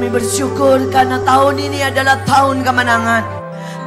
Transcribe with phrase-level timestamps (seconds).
[0.00, 3.20] kami bersyukur karena tahun ini adalah tahun kemenangan.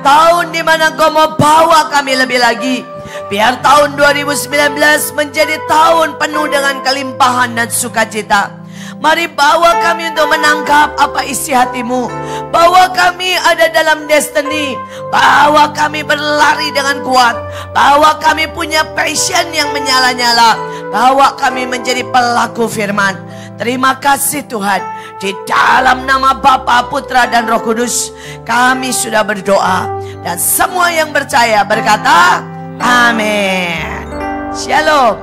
[0.06, 2.86] Tahun di mana kau mau bawa kami lebih lagi.
[3.34, 4.78] Biar tahun 2019
[5.18, 8.62] menjadi tahun penuh dengan kelimpahan dan sukacita.
[9.02, 12.06] Mari bawa kami untuk menangkap apa isi hatimu.
[12.54, 14.78] Bawa kami ada dalam destiny.
[15.10, 17.34] Bawa kami berlari dengan kuat.
[17.74, 20.62] Bawa kami punya passion yang menyala-nyala.
[20.94, 23.18] Bawa kami menjadi pelaku firman.
[23.58, 24.82] Terima kasih Tuhan.
[25.24, 28.12] Di dalam nama Bapa, Putra, dan Roh Kudus,
[28.44, 29.88] kami sudah berdoa.
[30.20, 32.44] Dan semua yang percaya berkata,
[32.84, 34.04] Amin.
[34.52, 35.16] Shalom.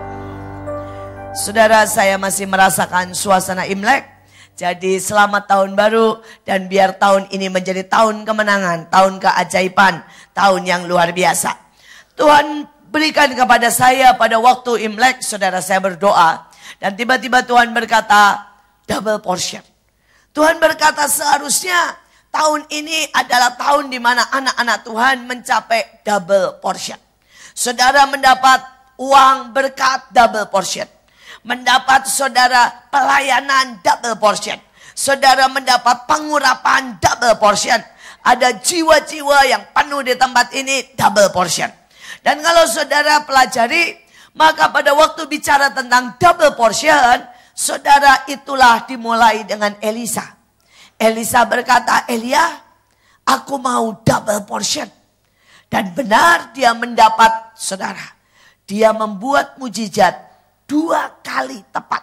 [1.37, 4.09] Saudara saya masih merasakan suasana Imlek.
[4.57, 10.01] Jadi selamat tahun baru dan biar tahun ini menjadi tahun kemenangan, tahun keajaiban,
[10.33, 11.53] tahun yang luar biasa.
[12.17, 16.49] Tuhan berikan kepada saya pada waktu Imlek, saudara saya berdoa.
[16.81, 18.49] Dan tiba-tiba Tuhan berkata,
[18.89, 19.70] double portion.
[20.31, 21.99] Tuhan berkata seharusnya
[22.31, 26.99] tahun ini adalah tahun di mana anak-anak Tuhan mencapai double portion.
[27.55, 28.63] Saudara mendapat
[28.97, 30.87] uang berkat double portion
[31.45, 34.59] mendapat saudara pelayanan double portion.
[34.93, 37.81] Saudara mendapat pengurapan double portion.
[38.21, 41.73] Ada jiwa-jiwa yang penuh di tempat ini double portion.
[42.21, 43.97] Dan kalau saudara pelajari,
[44.37, 47.25] maka pada waktu bicara tentang double portion,
[47.61, 50.25] saudara itulah dimulai dengan Elisa.
[50.97, 52.41] Elisa berkata, Elia,
[53.29, 54.89] aku mau double portion.
[55.69, 58.17] Dan benar dia mendapat saudara.
[58.65, 60.17] Dia membuat mujizat
[60.65, 62.01] dua kali tepat.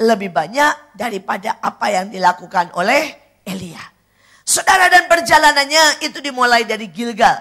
[0.00, 3.14] Lebih banyak daripada apa yang dilakukan oleh
[3.46, 3.80] Elia.
[4.44, 7.38] Saudara dan perjalanannya itu dimulai dari Gilgal.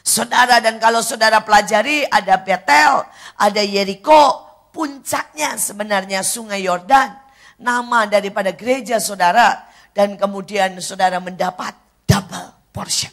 [0.00, 3.04] Saudara dan kalau saudara pelajari ada Betel,
[3.36, 7.14] ada Yeriko, puncaknya sebenarnya sungai Yordan.
[7.60, 11.76] Nama daripada gereja saudara dan kemudian saudara mendapat
[12.08, 13.12] double portion.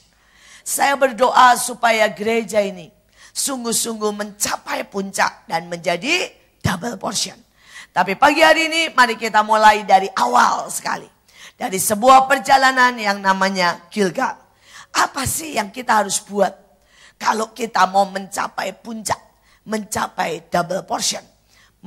[0.63, 2.87] Saya berdoa supaya gereja ini
[3.37, 6.31] sungguh-sungguh mencapai puncak dan menjadi
[6.63, 7.37] double portion.
[7.93, 11.09] Tapi pagi hari ini mari kita mulai dari awal sekali.
[11.57, 14.37] Dari sebuah perjalanan yang namanya Gilgal.
[14.93, 16.53] Apa sih yang kita harus buat
[17.17, 19.17] kalau kita mau mencapai puncak,
[19.65, 21.36] mencapai double portion?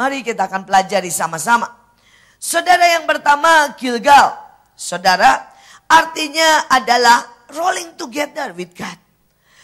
[0.00, 1.68] Mari kita akan pelajari sama-sama.
[2.40, 4.32] Saudara yang pertama Gilgal.
[4.72, 5.44] Saudara
[5.84, 8.96] artinya adalah rolling together with God.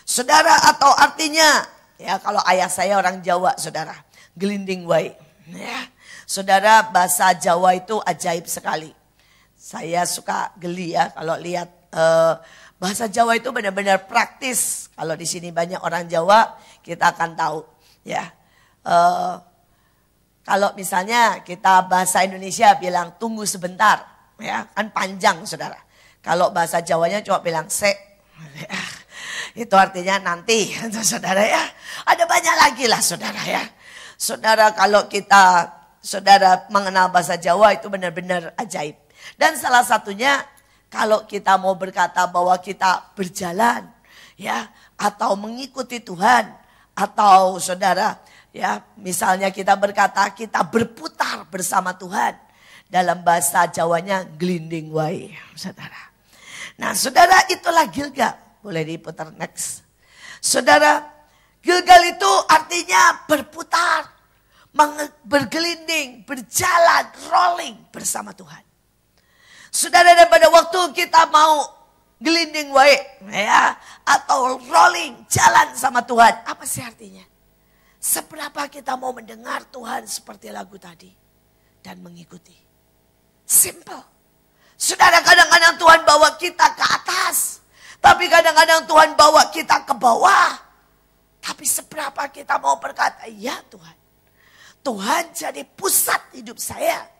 [0.04, 1.64] Saudara atau artinya
[1.96, 3.96] ya kalau ayah saya orang Jawa saudara
[4.36, 5.16] gelinding way.
[5.48, 5.88] Ya.
[6.28, 8.92] Saudara bahasa Jawa itu ajaib sekali.
[9.56, 12.36] Saya suka geli ya kalau lihat uh,
[12.76, 14.92] bahasa Jawa itu benar-benar praktis.
[14.92, 17.64] Kalau di sini banyak orang Jawa, kita akan tahu
[18.04, 18.28] ya.
[18.84, 19.55] Uh,
[20.46, 24.06] kalau misalnya kita bahasa Indonesia bilang tunggu sebentar,
[24.38, 25.74] ya kan panjang saudara.
[26.22, 27.90] Kalau bahasa Jawanya cuma bilang se,
[29.58, 30.70] itu artinya nanti,
[31.02, 31.66] saudara ya.
[32.06, 33.66] Ada banyak lagi lah saudara ya.
[34.14, 35.66] Saudara kalau kita
[35.98, 38.94] saudara mengenal bahasa Jawa itu benar-benar ajaib.
[39.34, 40.46] Dan salah satunya
[40.86, 43.82] kalau kita mau berkata bahwa kita berjalan
[44.38, 46.54] ya atau mengikuti Tuhan
[46.94, 48.14] atau saudara
[48.56, 52.32] ya misalnya kita berkata kita berputar bersama Tuhan
[52.88, 56.08] dalam bahasa Jawanya glinding way saudara.
[56.80, 58.32] Nah saudara itulah Gilgal
[58.64, 59.84] boleh diputar next.
[60.40, 61.04] Saudara
[61.60, 64.06] Gilgal itu artinya berputar,
[65.26, 68.62] bergelinding, berjalan, rolling bersama Tuhan.
[69.68, 71.66] Saudara dan pada waktu kita mau
[72.22, 72.96] gelinding wae
[73.28, 73.76] ya
[74.06, 77.35] atau rolling jalan sama Tuhan, apa sih artinya?
[78.06, 81.10] Seberapa kita mau mendengar Tuhan seperti lagu tadi
[81.82, 82.54] dan mengikuti.
[83.42, 83.98] Simple.
[84.78, 87.66] Saudara kadang-kadang Tuhan bawa kita ke atas.
[87.98, 90.54] Tapi kadang-kadang Tuhan bawa kita ke bawah.
[91.42, 93.98] Tapi seberapa kita mau berkata, ya Tuhan.
[94.86, 97.10] Tuhan jadi pusat hidup saya.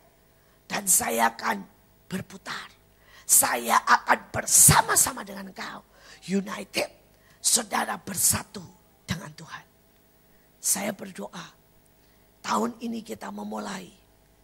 [0.70, 1.66] Dan saya akan
[2.06, 2.70] berputar.
[3.26, 5.82] Saya akan bersama-sama dengan engkau.
[6.30, 6.94] United.
[7.42, 8.62] Saudara bersatu
[9.02, 9.65] dengan Tuhan.
[10.66, 11.46] Saya berdoa.
[12.42, 13.86] Tahun ini kita memulai.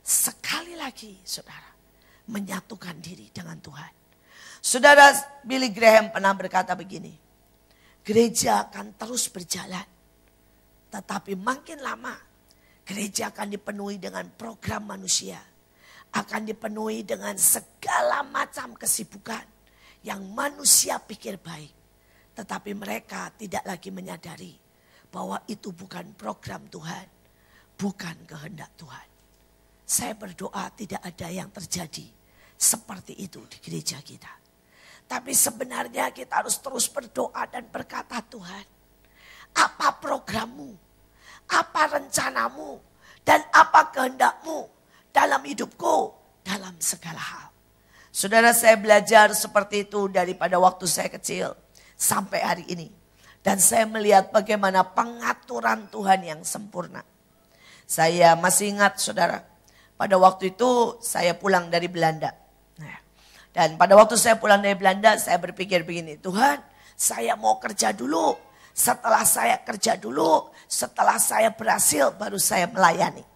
[0.07, 1.75] Sekali lagi saudara.
[2.31, 3.91] Menyatukan diri dengan Tuhan.
[4.63, 5.11] Saudara
[5.43, 7.11] Billy Graham pernah berkata begini
[8.07, 9.83] gereja akan terus berjalan.
[10.95, 12.15] Tetapi makin lama
[12.87, 15.43] gereja akan dipenuhi dengan program manusia.
[16.15, 19.43] Akan dipenuhi dengan segala macam kesibukan
[20.07, 21.75] yang manusia pikir baik.
[22.39, 24.62] Tetapi mereka tidak lagi menyadari
[25.13, 27.07] bahwa itu bukan program Tuhan.
[27.77, 29.09] Bukan kehendak Tuhan.
[29.85, 32.09] Saya berdoa tidak ada yang terjadi
[32.57, 34.31] seperti itu di gereja kita.
[35.05, 38.65] Tapi sebenarnya kita harus terus berdoa dan berkata Tuhan,
[39.53, 40.73] apa programmu,
[41.51, 42.81] apa rencanamu,
[43.27, 44.71] dan apa kehendakmu
[45.13, 47.49] dalam hidupku, dalam segala hal.
[48.15, 51.53] Saudara saya belajar seperti itu daripada waktu saya kecil
[51.99, 53.02] sampai hari ini.
[53.43, 57.03] Dan saya melihat bagaimana pengaturan Tuhan yang sempurna.
[57.91, 59.43] Saya masih ingat saudara,
[59.99, 62.31] pada waktu itu saya pulang dari Belanda.
[62.79, 62.99] Nah,
[63.51, 66.63] dan pada waktu saya pulang dari Belanda, saya berpikir begini, Tuhan
[66.95, 68.39] saya mau kerja dulu.
[68.73, 73.27] Setelah saya kerja dulu, setelah saya berhasil baru saya melayani.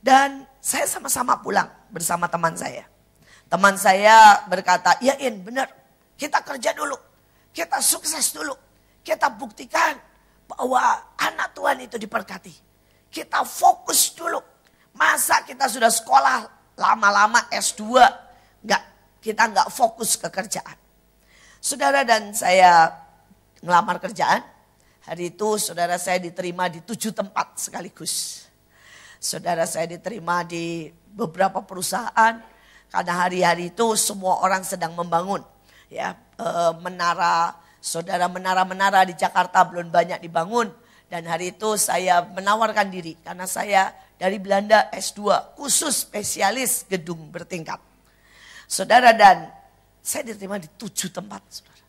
[0.00, 2.88] Dan saya sama-sama pulang bersama teman saya.
[3.50, 5.68] Teman saya berkata, ya In benar,
[6.16, 7.09] kita kerja dulu.
[7.50, 8.54] Kita sukses dulu.
[9.02, 9.98] Kita buktikan
[10.46, 10.80] bahwa
[11.18, 12.54] anak Tuhan itu diberkati.
[13.10, 14.38] Kita fokus dulu.
[14.94, 16.46] Masa kita sudah sekolah
[16.78, 17.82] lama-lama S2,
[18.64, 18.82] nggak
[19.22, 20.78] kita nggak fokus ke kerjaan.
[21.60, 22.88] Saudara dan saya
[23.60, 24.40] ngelamar kerjaan,
[25.04, 28.46] hari itu saudara saya diterima di tujuh tempat sekaligus.
[29.20, 32.40] Saudara saya diterima di beberapa perusahaan,
[32.90, 35.44] karena hari-hari itu semua orang sedang membangun
[35.92, 36.50] ya e,
[36.80, 40.72] menara saudara menara-menara di Jakarta belum banyak dibangun
[41.12, 47.80] dan hari itu saya menawarkan diri karena saya dari Belanda S2 khusus spesialis gedung bertingkat.
[48.64, 49.52] Saudara dan
[50.00, 51.86] saya diterima di tujuh tempat saudara.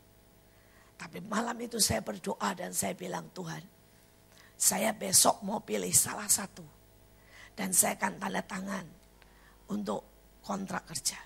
[1.00, 3.62] Tapi malam itu saya berdoa dan saya bilang Tuhan
[4.62, 6.62] saya besok mau pilih salah satu.
[7.52, 8.86] Dan saya akan tanda tangan
[9.74, 10.06] untuk
[10.38, 11.18] kontrak kerja.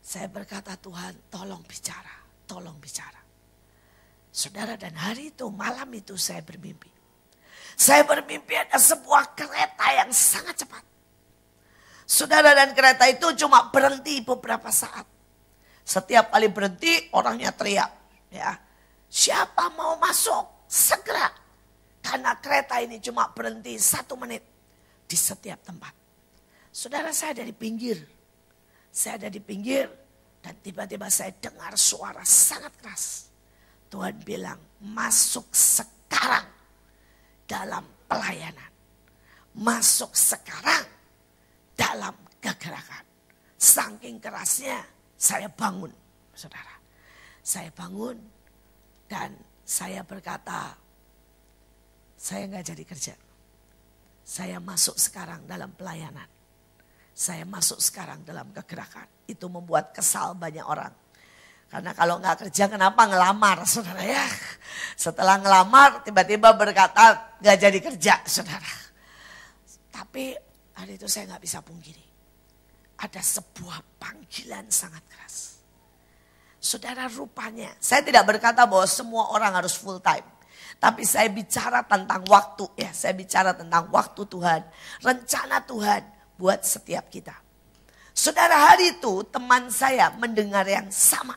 [0.00, 2.16] Saya berkata Tuhan tolong bicara,
[2.48, 3.20] tolong bicara.
[4.30, 6.88] Saudara dan hari itu malam itu saya bermimpi.
[7.76, 10.84] Saya bermimpi ada sebuah kereta yang sangat cepat.
[12.10, 15.06] Saudara dan kereta itu cuma berhenti beberapa saat.
[15.86, 17.90] Setiap kali berhenti orangnya teriak.
[18.30, 18.58] Ya,
[19.10, 21.30] siapa mau masuk segera.
[22.02, 24.42] Karena kereta ini cuma berhenti satu menit
[25.06, 25.94] di setiap tempat.
[26.70, 28.19] Saudara saya ada di pinggir.
[28.90, 29.86] Saya ada di pinggir
[30.42, 33.30] dan tiba-tiba saya dengar suara sangat keras.
[33.90, 36.46] Tuhan bilang, masuk sekarang
[37.46, 38.70] dalam pelayanan.
[39.54, 40.86] Masuk sekarang
[41.74, 43.02] dalam kegerakan.
[43.58, 44.86] Saking kerasnya
[45.18, 45.90] saya bangun,
[46.32, 46.78] saudara.
[47.42, 48.16] Saya bangun
[49.10, 49.34] dan
[49.66, 50.72] saya berkata,
[52.14, 53.14] saya nggak jadi kerja.
[54.22, 56.39] Saya masuk sekarang dalam pelayanan.
[57.20, 59.04] Saya masuk sekarang dalam kegerakan.
[59.28, 60.88] Itu membuat kesal banyak orang.
[61.68, 64.24] Karena kalau nggak kerja kenapa ngelamar saudara ya.
[64.96, 68.72] Setelah ngelamar tiba-tiba berkata nggak jadi kerja saudara.
[69.92, 70.32] Tapi
[70.80, 72.04] hari itu saya nggak bisa pungkiri.
[73.04, 75.60] Ada sebuah panggilan sangat keras.
[76.56, 80.24] Saudara rupanya, saya tidak berkata bahwa semua orang harus full time.
[80.80, 84.64] Tapi saya bicara tentang waktu ya, saya bicara tentang waktu Tuhan,
[85.04, 87.36] rencana Tuhan buat setiap kita.
[88.16, 91.36] Saudara hari itu teman saya mendengar yang sama.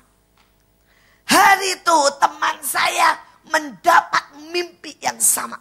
[1.27, 3.19] Hari itu teman saya
[3.51, 5.59] mendapat mimpi yang sama.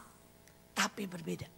[0.73, 1.51] Tapi berbeda.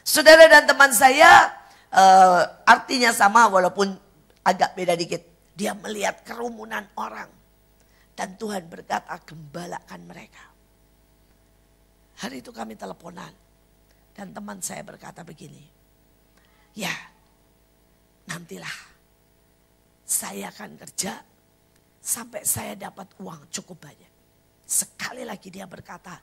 [0.00, 1.52] Saudara dan teman saya
[1.92, 3.92] uh, artinya sama walaupun
[4.40, 5.22] agak beda dikit.
[5.56, 7.32] Dia melihat kerumunan orang.
[8.16, 10.44] Dan Tuhan berkata gembalakan mereka.
[12.24, 13.32] Hari itu kami teleponan.
[14.12, 15.75] Dan teman saya berkata begini.
[16.76, 16.92] Ya,
[18.28, 18.76] nantilah
[20.04, 21.24] saya akan kerja
[22.04, 24.12] sampai saya dapat uang cukup banyak.
[24.68, 26.20] Sekali lagi dia berkata,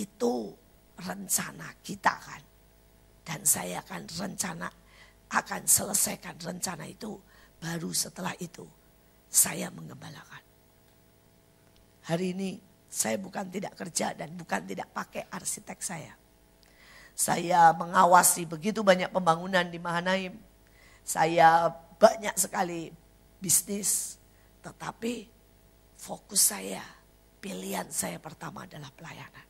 [0.00, 0.48] itu
[0.96, 2.42] rencana kita kan.
[3.22, 4.68] Dan saya akan rencana,
[5.28, 7.12] akan selesaikan rencana itu.
[7.62, 8.66] Baru setelah itu
[9.30, 10.42] saya mengembalakan.
[12.08, 12.58] Hari ini
[12.90, 16.21] saya bukan tidak kerja dan bukan tidak pakai arsitek saya.
[17.12, 20.34] Saya mengawasi begitu banyak pembangunan di Mahanaim.
[21.04, 22.90] Saya banyak sekali
[23.38, 24.16] bisnis.
[24.62, 25.26] Tetapi
[25.98, 26.82] fokus saya,
[27.42, 29.46] pilihan saya pertama adalah pelayanan.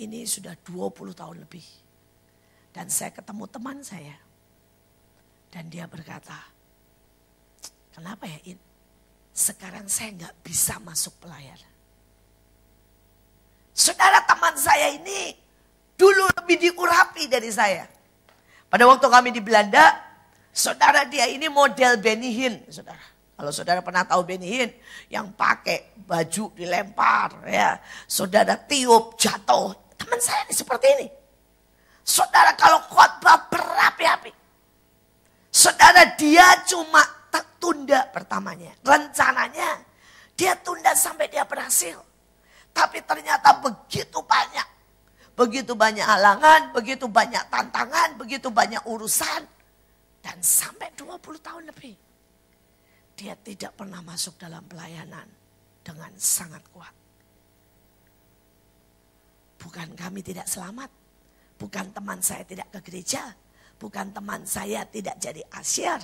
[0.00, 1.64] Ini sudah 20 tahun lebih.
[2.72, 4.16] Dan saya ketemu teman saya.
[5.52, 6.36] Dan dia berkata,
[7.92, 8.58] kenapa ya In?
[9.32, 11.72] Sekarang saya nggak bisa masuk pelayanan.
[13.72, 15.36] Saudara teman saya ini
[16.02, 17.86] dulu lebih diurapi dari saya.
[18.66, 20.02] Pada waktu kami di Belanda,
[20.50, 22.98] saudara dia ini model Benny Hinn, saudara.
[23.38, 24.70] Kalau saudara pernah tahu Benny Hinn,
[25.06, 27.78] yang pakai baju dilempar, ya,
[28.10, 29.94] saudara tiup jatuh.
[29.94, 31.06] Teman saya ini seperti ini.
[32.02, 34.34] Saudara kalau khotbah berapi-api.
[35.54, 37.22] Saudara dia cuma
[37.62, 38.74] tunda pertamanya.
[38.82, 39.78] Rencananya
[40.34, 42.02] dia tunda sampai dia berhasil.
[42.74, 44.81] Tapi ternyata begitu banyak.
[45.32, 49.48] Begitu banyak halangan, begitu banyak tantangan, begitu banyak urusan.
[50.22, 51.96] Dan sampai 20 tahun lebih.
[53.16, 55.26] Dia tidak pernah masuk dalam pelayanan
[55.80, 56.94] dengan sangat kuat.
[59.56, 60.90] Bukan kami tidak selamat.
[61.56, 63.30] Bukan teman saya tidak ke gereja.
[63.78, 66.02] Bukan teman saya tidak jadi asyar.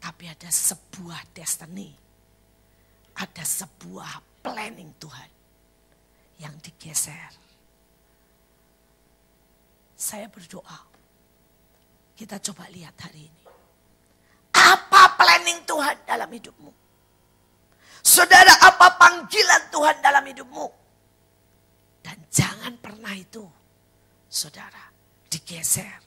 [0.00, 1.96] Tapi ada sebuah destiny.
[3.16, 5.33] Ada sebuah planning Tuhan.
[6.38, 7.30] Yang digeser.
[9.94, 10.80] Saya berdoa.
[12.14, 13.42] Kita coba lihat hari ini.
[14.54, 16.70] Apa planning Tuhan dalam hidupmu?
[18.04, 20.66] Saudara, apa panggilan Tuhan dalam hidupmu?
[22.04, 23.42] Dan jangan pernah itu,
[24.28, 24.92] saudara,
[25.32, 26.04] digeser.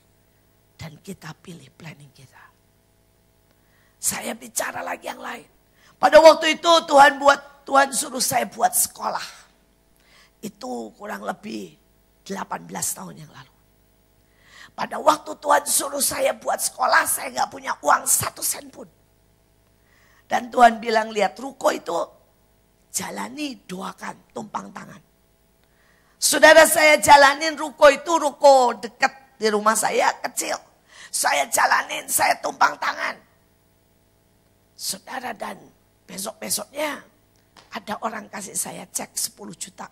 [0.77, 2.43] Dan kita pilih planning kita.
[3.97, 5.49] Saya bicara lagi yang lain.
[5.97, 9.46] Pada waktu itu Tuhan buat, Tuhan suruh saya buat sekolah.
[10.41, 11.73] Itu kurang lebih
[12.27, 13.53] 18 tahun yang lalu.
[14.77, 18.85] Pada waktu Tuhan suruh saya buat sekolah, saya nggak punya uang satu sen pun.
[20.27, 21.95] Dan Tuhan bilang, lihat ruko itu
[22.91, 25.01] jalani, doakan, tumpang tangan.
[26.17, 30.57] Saudara saya jalanin ruko itu ruko dekat di rumah saya kecil.
[31.09, 33.15] Saya jalanin, saya tumpang tangan.
[34.77, 35.57] Saudara dan
[36.05, 37.01] besok-besoknya
[37.73, 39.87] ada orang kasih saya cek 10 juta.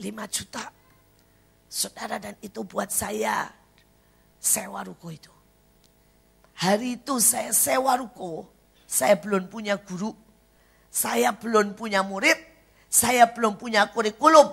[0.00, 0.64] 5 juta.
[1.70, 3.46] Saudara dan itu buat saya
[4.40, 5.30] sewa ruko itu.
[6.58, 8.48] Hari itu saya sewa ruko,
[8.88, 10.10] saya belum punya guru,
[10.90, 12.36] saya belum punya murid,
[12.90, 14.50] saya belum punya kurikulum.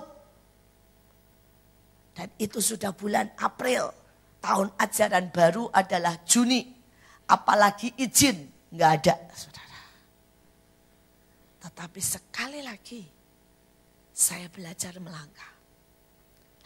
[2.14, 3.90] Dan itu sudah bulan April.
[4.38, 6.64] Tahun ajaran baru adalah Juni.
[7.28, 9.80] Apalagi izin nggak ada, saudara.
[11.66, 13.17] Tetapi sekali lagi
[14.18, 15.54] saya belajar melangkah.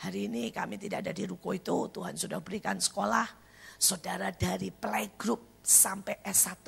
[0.01, 1.93] Hari ini kami tidak ada di ruko itu.
[1.93, 3.29] Tuhan sudah berikan sekolah.
[3.77, 6.65] Saudara dari playgroup sampai S1.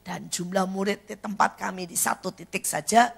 [0.00, 3.12] Dan jumlah murid di tempat kami di satu titik saja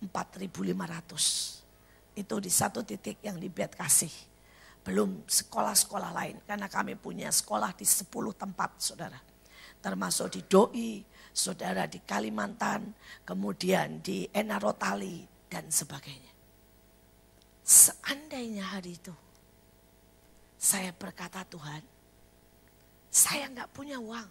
[0.00, 4.10] 4.500 itu di satu titik yang di bed kasih.
[4.80, 6.40] Belum sekolah-sekolah lain.
[6.48, 9.20] Karena kami punya sekolah di 10 tempat saudara.
[9.78, 16.32] Termasuk di Doi, saudara di Kalimantan, kemudian di Enarotali dan sebagainya.
[17.64, 19.12] Seandainya hari itu
[20.56, 21.82] saya berkata Tuhan,
[23.08, 24.28] saya nggak punya uang.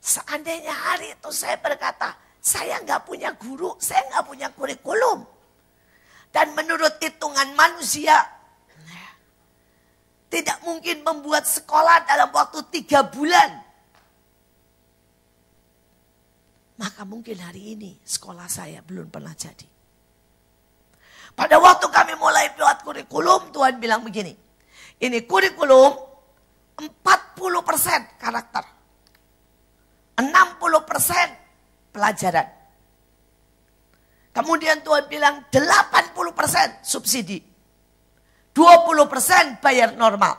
[0.00, 5.28] Seandainya hari itu saya berkata, saya nggak punya guru, saya nggak punya kurikulum.
[6.30, 8.16] Dan menurut hitungan manusia,
[10.30, 13.60] tidak mungkin membuat sekolah dalam waktu tiga bulan.
[16.80, 19.69] Maka mungkin hari ini sekolah saya belum pernah jadi.
[21.34, 24.36] Pada waktu kami mulai buat kurikulum, Tuhan bilang begini.
[25.00, 25.92] Ini kurikulum
[26.76, 28.64] 40% karakter.
[30.20, 32.48] 60% pelajaran.
[34.30, 37.40] Kemudian Tuhan bilang 80% subsidi.
[38.54, 40.36] 20% bayar normal.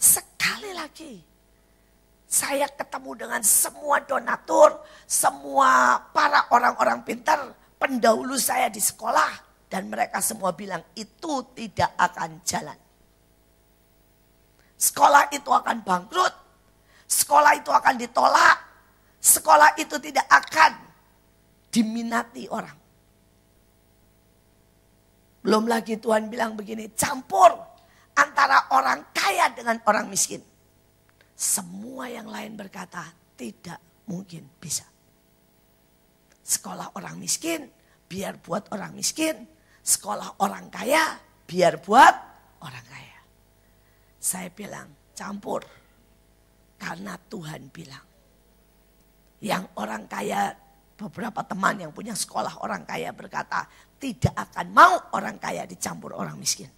[0.00, 1.14] Sekali lagi.
[2.26, 9.50] Saya ketemu dengan semua donatur, semua para orang-orang pintar, pendahulu saya di sekolah.
[9.66, 12.78] Dan mereka semua bilang itu tidak akan jalan.
[14.78, 16.34] Sekolah itu akan bangkrut.
[17.08, 18.58] Sekolah itu akan ditolak.
[19.16, 20.76] Sekolah itu tidak akan
[21.72, 22.76] diminati orang.
[25.40, 27.50] Belum lagi Tuhan bilang begini, campur
[28.12, 30.44] antara orang kaya dengan orang miskin.
[31.32, 33.08] Semua yang lain berkata
[33.40, 34.91] tidak mungkin bisa.
[36.42, 37.70] Sekolah orang miskin,
[38.10, 39.46] biar buat orang miskin.
[39.82, 42.14] Sekolah orang kaya, biar buat
[42.62, 43.18] orang kaya.
[44.18, 45.62] Saya bilang campur.
[46.78, 48.06] Karena Tuhan bilang.
[49.42, 50.54] Yang orang kaya
[51.02, 53.66] Beberapa teman yang punya sekolah orang kaya berkata,
[53.98, 56.70] tidak akan mau orang kaya dicampur orang miskin.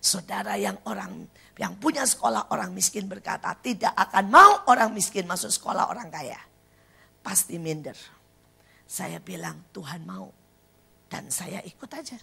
[0.00, 1.28] Saudara yang orang
[1.60, 6.40] yang punya sekolah orang miskin berkata, tidak akan mau orang miskin masuk sekolah orang kaya.
[7.20, 7.94] Pasti minder.
[8.92, 10.28] Saya bilang, Tuhan mau.
[11.08, 12.20] Dan saya ikut aja.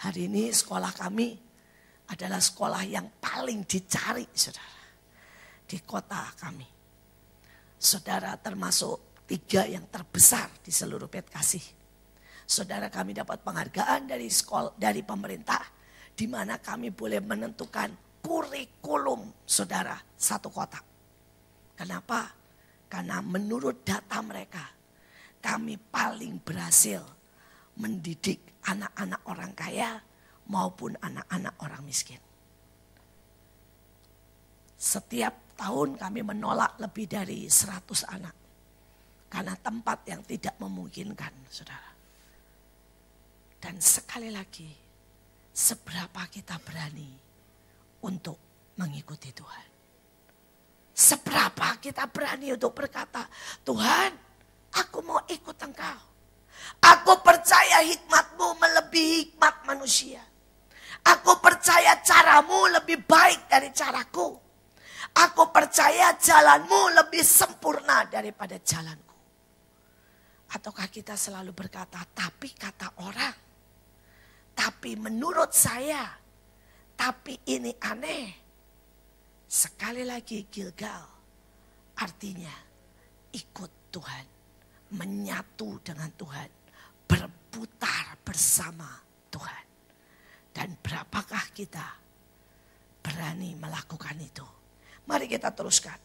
[0.00, 1.36] Hari ini sekolah kami
[2.08, 4.80] adalah sekolah yang paling dicari, saudara.
[5.68, 6.64] Di kota kami.
[7.76, 11.60] Saudara termasuk tiga yang terbesar di seluruh pet kasih.
[12.48, 15.60] Saudara kami dapat penghargaan dari sekolah dari pemerintah
[16.16, 17.92] di mana kami boleh menentukan
[18.24, 20.80] kurikulum saudara, satu kota.
[21.76, 22.32] Kenapa?
[22.88, 24.77] Karena menurut data mereka,
[25.48, 27.00] kami paling berhasil
[27.80, 29.96] mendidik anak-anak orang kaya
[30.52, 32.20] maupun anak-anak orang miskin.
[34.76, 37.80] Setiap tahun kami menolak lebih dari 100
[38.12, 38.36] anak.
[39.28, 41.92] Karena tempat yang tidak memungkinkan, saudara.
[43.60, 44.68] Dan sekali lagi,
[45.52, 47.12] seberapa kita berani
[48.04, 48.36] untuk
[48.76, 49.68] mengikuti Tuhan.
[50.92, 53.28] Seberapa kita berani untuk berkata,
[53.64, 54.27] Tuhan
[54.74, 56.00] aku mau ikut engkau.
[56.78, 60.22] Aku percaya hikmatmu melebihi hikmat manusia.
[61.06, 64.36] Aku percaya caramu lebih baik dari caraku.
[65.14, 69.16] Aku percaya jalanmu lebih sempurna daripada jalanku.
[70.52, 73.36] Ataukah kita selalu berkata, tapi kata orang.
[74.52, 76.02] Tapi menurut saya,
[76.98, 78.26] tapi ini aneh.
[79.48, 81.18] Sekali lagi Gilgal
[81.98, 82.52] artinya
[83.32, 84.26] ikut Tuhan,
[84.94, 86.48] menyatu dengan Tuhan,
[87.08, 88.88] berputar bersama
[89.28, 89.64] Tuhan.
[90.52, 91.86] Dan berapakah kita
[93.04, 94.44] berani melakukan itu?
[95.08, 95.96] Mari kita teruskan.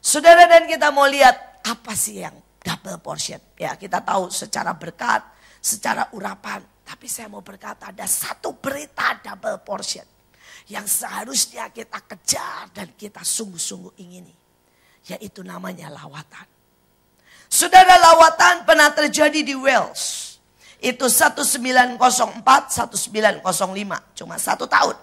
[0.00, 3.40] Saudara dan kita mau lihat apa sih yang double portion.
[3.56, 5.24] Ya kita tahu secara berkat,
[5.60, 6.64] secara urapan.
[6.84, 10.04] Tapi saya mau berkata ada satu berita double portion
[10.68, 14.34] yang seharusnya kita kejar dan kita sungguh-sungguh ingini.
[15.08, 16.59] Yaitu namanya lawatan.
[17.50, 20.38] Saudara lawatan pernah terjadi di Wales.
[20.78, 23.42] Itu 1904, 1905.
[24.14, 24.94] Cuma satu tahun.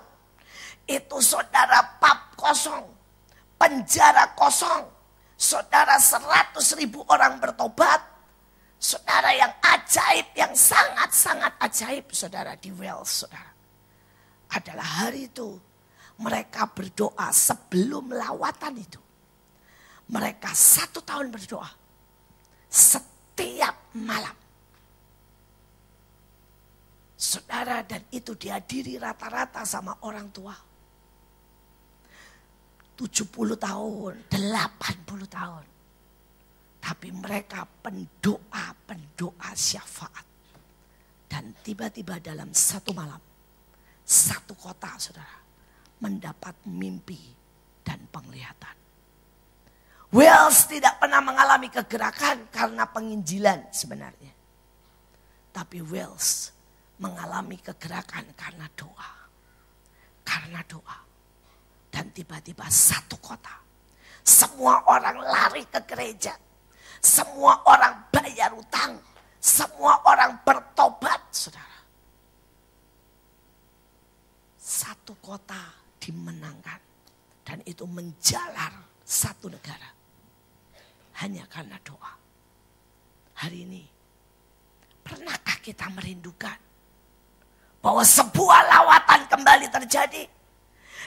[0.88, 2.88] Itu saudara pub kosong.
[3.60, 4.88] Penjara kosong.
[5.36, 8.00] Saudara 100 ribu orang bertobat.
[8.80, 13.58] Saudara yang ajaib, yang sangat-sangat ajaib saudara di Wales saudara
[14.54, 15.60] adalah hari itu
[16.24, 19.02] mereka berdoa sebelum lawatan itu.
[20.08, 21.68] Mereka satu tahun berdoa.
[22.78, 24.38] Setiap malam.
[27.18, 30.54] Saudara dan itu dihadiri rata-rata sama orang tua.
[32.94, 35.66] 70 tahun, 80 tahun.
[36.78, 40.26] Tapi mereka pendoa-pendoa syafaat.
[41.26, 43.20] Dan tiba-tiba dalam satu malam
[44.08, 45.44] satu kota saudara
[46.00, 47.20] mendapat mimpi
[47.84, 48.87] dan penglihatan.
[50.08, 54.32] Wales tidak pernah mengalami kegerakan karena penginjilan sebenarnya.
[55.52, 56.56] Tapi Wales
[57.02, 59.12] mengalami kegerakan karena doa.
[60.24, 60.98] Karena doa.
[61.92, 63.52] Dan tiba-tiba satu kota.
[64.24, 66.36] Semua orang lari ke gereja.
[67.04, 69.00] Semua orang bayar utang.
[69.40, 71.68] Semua orang bertobat, saudara.
[74.68, 76.84] satu kota dimenangkan.
[77.48, 78.76] Dan itu menjalar
[79.08, 79.97] satu negara.
[81.18, 82.14] Hanya karena doa.
[83.42, 83.84] Hari ini,
[85.02, 86.58] pernahkah kita merindukan
[87.82, 90.24] bahwa sebuah lawatan kembali terjadi?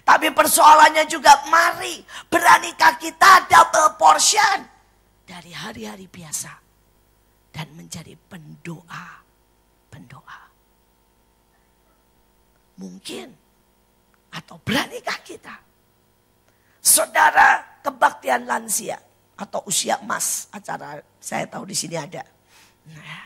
[0.00, 4.66] Tapi persoalannya juga mari beranikah kita double portion
[5.26, 6.50] dari hari-hari biasa
[7.54, 9.06] dan menjadi pendoa,
[9.92, 10.40] pendoa.
[12.80, 13.28] Mungkin
[14.32, 15.54] atau beranikah kita?
[16.80, 19.09] Saudara kebaktian lansia
[19.40, 22.20] atau usia emas acara saya tahu di sini ada.
[22.92, 23.24] Nah,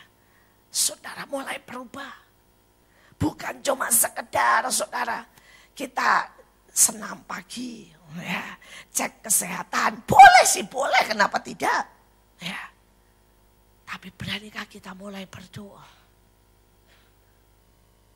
[0.70, 2.22] saudara mulai berubah.
[3.18, 5.26] Bukan cuma sekedar saudara
[5.74, 6.30] kita
[6.70, 7.90] senam pagi,
[8.22, 8.54] ya,
[8.94, 10.06] cek kesehatan.
[10.06, 11.82] Boleh sih, boleh, kenapa tidak?
[12.38, 12.62] Ya.
[13.86, 15.86] Tapi beranikah kita mulai berdoa?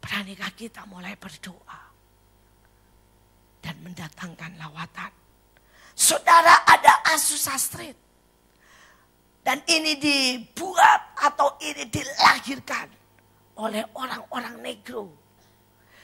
[0.03, 1.89] Beranikah kita mulai berdoa?
[3.69, 5.13] dan mendatangkan lawatan.
[5.99, 7.99] Saudara ada Azusa Street.
[9.43, 12.87] Dan ini dibuat atau ini dilahirkan
[13.59, 15.11] oleh orang-orang negro.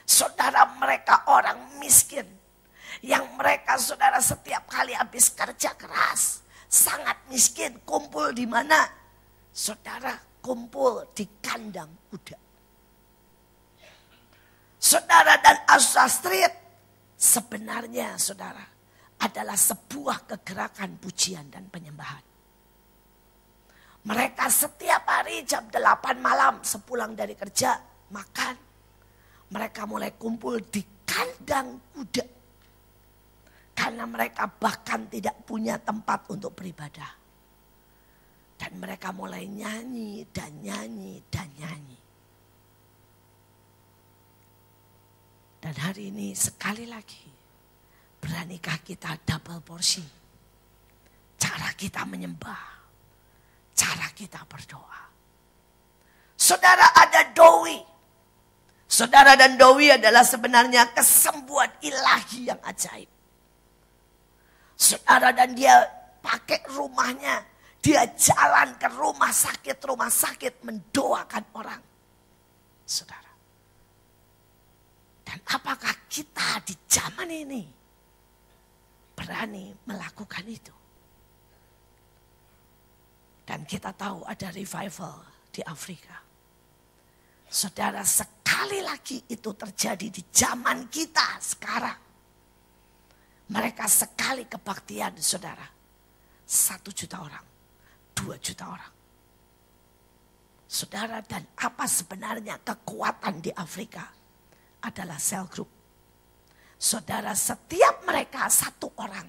[0.03, 2.27] Saudara mereka orang miskin.
[2.99, 6.43] Yang mereka saudara setiap kali habis kerja keras.
[6.67, 7.79] Sangat miskin.
[7.87, 8.83] Kumpul di mana?
[9.55, 10.11] Saudara
[10.43, 12.35] kumpul di kandang kuda.
[14.75, 16.51] Saudara dan Azusa Street
[17.15, 18.74] sebenarnya saudara
[19.25, 22.21] adalah sebuah kegerakan pujian dan penyembahan.
[24.05, 27.73] Mereka setiap hari jam 8 malam sepulang dari kerja
[28.13, 28.55] makan.
[29.49, 32.25] Mereka mulai kumpul di kandang kuda.
[33.75, 37.17] Karena mereka bahkan tidak punya tempat untuk beribadah.
[38.55, 41.99] Dan mereka mulai nyanyi dan nyanyi dan nyanyi.
[45.59, 47.34] Dan hari ini sekali lagi
[48.25, 50.01] Beranikah kita double porsi?
[51.37, 52.65] Cara kita menyembah.
[53.77, 55.05] Cara kita berdoa.
[56.33, 57.77] Saudara ada dowi.
[58.89, 63.09] Saudara dan dowi adalah sebenarnya kesembuhan ilahi yang ajaib.
[64.73, 65.85] Saudara dan dia
[66.25, 67.45] pakai rumahnya.
[67.77, 71.81] Dia jalan ke rumah sakit-rumah sakit mendoakan orang.
[72.89, 73.29] Saudara.
[75.21, 77.84] Dan apakah kita di zaman ini
[79.15, 80.75] berani melakukan itu?
[83.45, 85.21] Dan kita tahu ada revival
[85.53, 86.17] di Afrika.
[87.45, 91.99] Saudara, sekali lagi itu terjadi di zaman kita sekarang.
[93.45, 95.63] Mereka sekali kebaktian, saudara.
[96.45, 97.45] Satu juta orang,
[98.17, 98.93] dua juta orang.
[100.65, 104.09] Saudara, dan apa sebenarnya kekuatan di Afrika
[104.81, 105.74] adalah sel group.
[106.85, 109.25] Saudara, setiap mereka satu orang.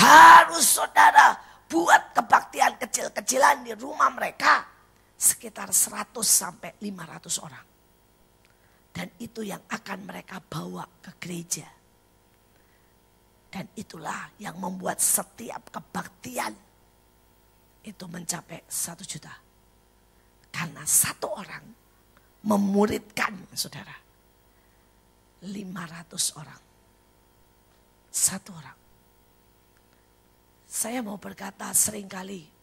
[0.00, 1.36] Harus saudara
[1.68, 4.64] buat kebaktian kecil-kecilan di rumah mereka.
[5.14, 7.66] Sekitar 100 sampai 500 orang.
[8.96, 11.68] Dan itu yang akan mereka bawa ke gereja
[13.54, 16.50] dan itulah yang membuat setiap kebaktian
[17.86, 19.30] itu mencapai satu juta.
[20.50, 21.62] Karena satu orang
[22.42, 24.03] memuridkan saudara.
[25.44, 26.62] 500 orang.
[28.08, 28.78] Satu orang.
[30.64, 32.54] Saya mau berkata sering kali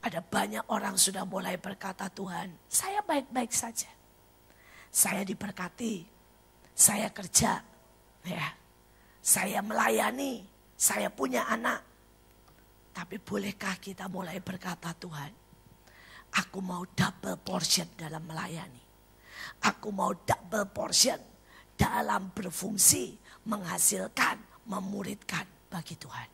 [0.00, 3.90] ada banyak orang sudah mulai berkata Tuhan, saya baik-baik saja.
[4.90, 6.02] Saya diberkati,
[6.72, 7.62] saya kerja,
[8.24, 8.48] ya
[9.20, 10.42] saya melayani,
[10.74, 11.84] saya punya anak.
[12.90, 15.30] Tapi bolehkah kita mulai berkata Tuhan,
[16.34, 18.82] aku mau double portion dalam melayani.
[19.60, 21.20] Aku mau double portion
[21.80, 23.16] dalam berfungsi,
[23.48, 24.36] menghasilkan,
[24.68, 26.28] memuridkan bagi Tuhan.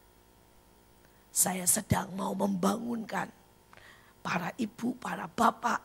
[1.30, 3.30] Saya sedang mau membangunkan
[4.26, 5.78] para ibu, para bapak.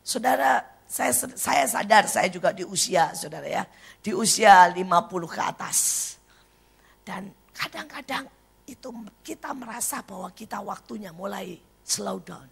[0.00, 3.68] Saudara, saya saya sadar saya juga di usia saudara ya.
[4.00, 4.80] Di usia 50
[5.28, 5.78] ke atas.
[7.04, 8.24] Dan kadang-kadang
[8.64, 8.88] itu
[9.20, 12.48] kita merasa bahwa kita waktunya mulai slow down.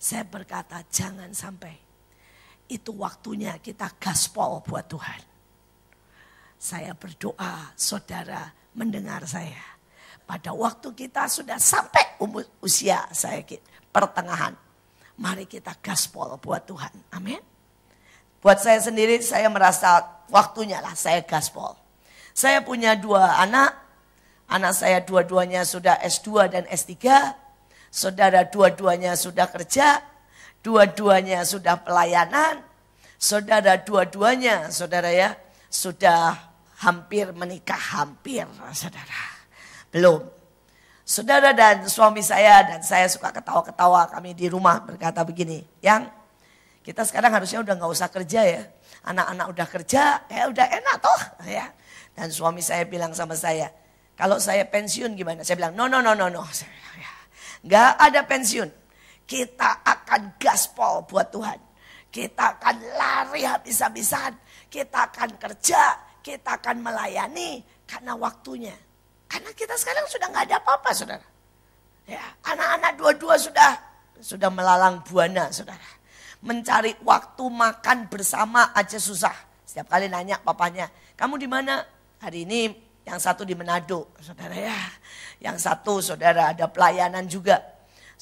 [0.00, 1.76] Saya berkata jangan sampai
[2.68, 5.20] itu waktunya kita gaspol buat Tuhan.
[6.56, 9.76] Saya berdoa saudara mendengar saya.
[10.24, 13.44] Pada waktu kita sudah sampai umur usia saya
[13.92, 14.56] pertengahan
[15.14, 16.90] Mari kita gaspol buat Tuhan.
[17.14, 17.38] Amin.
[18.42, 21.78] Buat saya sendiri, saya merasa waktunya lah saya gaspol.
[22.34, 23.78] Saya punya dua anak.
[24.44, 26.98] Anak saya dua-duanya sudah S2 dan S3.
[27.94, 30.02] Saudara dua-duanya sudah kerja.
[30.64, 32.64] Dua-duanya sudah pelayanan.
[33.20, 35.36] Saudara dua-duanya, saudara ya,
[35.68, 36.40] sudah
[36.80, 38.00] hampir menikah.
[38.00, 39.44] Hampir, saudara.
[39.92, 40.24] Belum.
[41.04, 46.08] Saudara dan suami saya dan saya suka ketawa-ketawa kami di rumah berkata begini, yang
[46.80, 48.62] kita sekarang harusnya udah nggak usah kerja ya,
[49.04, 51.68] anak-anak udah kerja, ya udah enak toh ya.
[52.16, 53.68] Dan suami saya bilang sama saya,
[54.16, 55.44] kalau saya pensiun gimana?
[55.44, 56.40] Saya bilang, no no no no no,
[56.96, 57.12] ya,
[57.68, 58.83] nggak ada pensiun.
[59.24, 61.58] Kita akan gaspol buat Tuhan.
[62.12, 64.36] Kita akan lari habis-habisan.
[64.68, 65.98] Kita akan kerja.
[66.20, 67.64] Kita akan melayani.
[67.88, 68.76] Karena waktunya.
[69.26, 71.26] Karena kita sekarang sudah nggak ada apa-apa, saudara.
[72.04, 73.72] Ya, anak-anak dua-dua sudah
[74.20, 75.88] sudah melalang buana, saudara.
[76.44, 79.34] Mencari waktu makan bersama aja susah.
[79.64, 81.82] Setiap kali nanya papanya, kamu di mana?
[82.20, 82.72] Hari ini
[83.04, 84.76] yang satu di Manado, saudara ya.
[85.40, 87.73] Yang satu saudara ada pelayanan juga.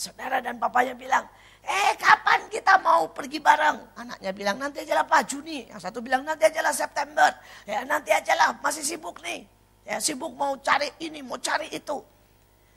[0.03, 1.23] Saudara dan papanya bilang,
[1.63, 3.95] eh kapan kita mau pergi bareng?
[3.95, 5.71] Anaknya bilang nanti aja lah Pak Juni.
[5.71, 7.31] Yang satu bilang nanti aja lah September.
[7.63, 9.47] Ya nanti aja lah masih sibuk nih.
[9.87, 12.03] Ya sibuk mau cari ini, mau cari itu.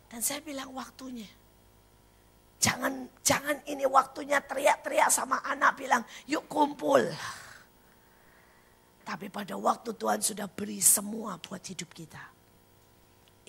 [0.05, 1.25] Dan saya bilang waktunya.
[2.61, 7.01] Jangan jangan ini waktunya teriak-teriak sama anak bilang, yuk kumpul.
[9.01, 12.21] Tapi pada waktu Tuhan sudah beri semua buat hidup kita.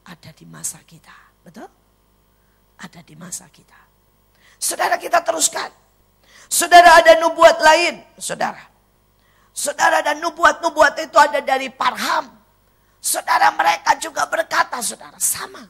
[0.03, 1.15] ada di masa kita.
[1.45, 1.84] Betul?
[2.75, 3.77] Ada di masa kita.
[4.59, 5.71] Saudara kita teruskan.
[6.45, 8.61] Saudara ada nubuat lain, saudara.
[9.55, 12.27] Saudara dan nubuat-nubuat itu ada dari Parham.
[12.99, 15.63] Saudara mereka juga berkata, saudara, sama.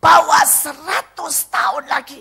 [0.00, 2.20] Bahwa seratus tahun lagi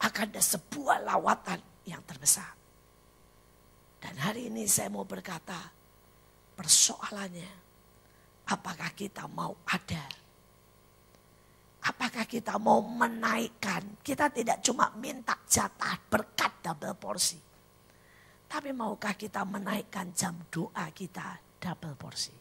[0.00, 2.50] akan ada sebuah lawatan yang terbesar.
[4.00, 5.56] Dan hari ini saya mau berkata,
[6.56, 7.52] persoalannya,
[8.48, 10.23] apakah kita mau ada
[11.84, 14.00] Apakah kita mau menaikkan?
[14.00, 17.36] Kita tidak cuma minta jatah berkat double porsi.
[18.48, 22.32] Tapi maukah kita menaikkan jam doa kita double porsi?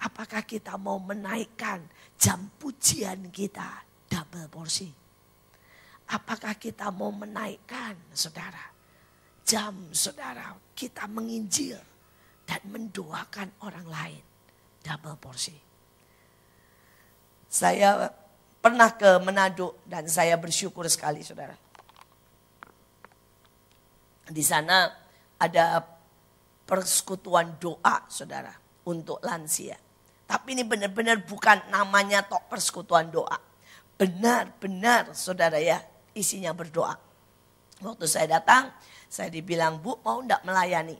[0.00, 1.82] Apakah kita mau menaikkan
[2.14, 4.88] jam pujian kita double porsi?
[6.10, 8.70] Apakah kita mau menaikkan saudara
[9.50, 11.78] jam saudara kita menginjil
[12.46, 14.24] dan mendoakan orang lain
[14.86, 15.58] double porsi?
[17.50, 18.06] Saya
[18.60, 21.56] pernah ke Manado dan saya bersyukur sekali saudara.
[24.30, 24.86] Di sana
[25.40, 25.82] ada
[26.68, 28.54] persekutuan doa saudara
[28.86, 29.74] untuk lansia.
[30.30, 33.34] Tapi ini benar-benar bukan namanya tok persekutuan doa.
[33.98, 35.82] Benar-benar saudara ya
[36.14, 36.94] isinya berdoa.
[37.82, 38.70] Waktu saya datang
[39.10, 40.94] saya dibilang bu mau ndak melayani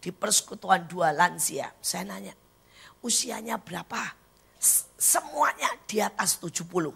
[0.00, 1.68] di persekutuan dua lansia.
[1.84, 2.32] Saya nanya
[3.04, 4.16] usianya berapa?
[5.00, 6.92] Semuanya di atas 70.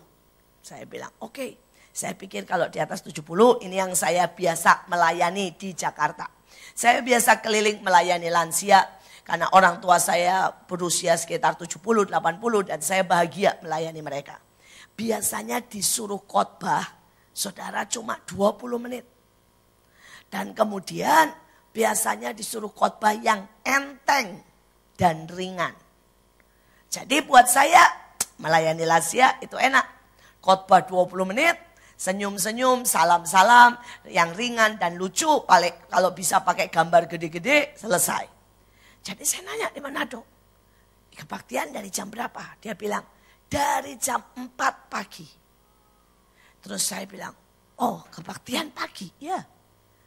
[0.60, 1.32] Saya bilang, oke.
[1.32, 1.52] Okay.
[1.94, 6.26] Saya pikir kalau di atas 70 ini yang saya biasa melayani di Jakarta.
[6.74, 8.82] Saya biasa keliling melayani lansia
[9.22, 14.42] karena orang tua saya berusia sekitar 70, 80 dan saya bahagia melayani mereka.
[14.98, 16.82] Biasanya disuruh khotbah,
[17.30, 19.06] saudara cuma 20 menit.
[20.26, 21.30] Dan kemudian
[21.70, 24.42] biasanya disuruh khotbah yang enteng
[24.98, 25.83] dan ringan.
[26.94, 27.82] Jadi buat saya
[28.38, 29.82] melayani lansia itu enak.
[30.38, 31.58] Khotbah 20 menit,
[31.98, 33.74] senyum-senyum, salam-salam
[34.06, 35.26] yang ringan dan lucu.
[35.90, 38.30] Kalau bisa pakai gambar gede-gede, selesai.
[39.02, 40.22] Jadi saya nanya di Manado,
[41.10, 42.62] kebaktian dari jam berapa?
[42.62, 43.02] Dia bilang,
[43.50, 44.54] dari jam 4
[44.86, 45.26] pagi.
[46.62, 47.34] Terus saya bilang,
[47.82, 49.42] oh kebaktian pagi, ya.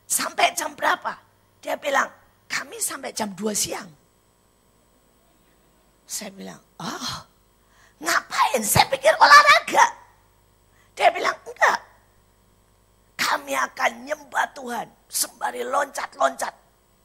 [0.07, 1.19] Sampai jam berapa?
[1.59, 2.07] Dia bilang,
[2.47, 3.89] kami sampai jam 2 siang.
[6.07, 7.15] Saya bilang, oh
[8.01, 8.61] ngapain?
[8.61, 9.85] Saya pikir olahraga.
[10.97, 11.79] Dia bilang, enggak.
[13.17, 16.53] Kami akan nyembah Tuhan sembari loncat-loncat.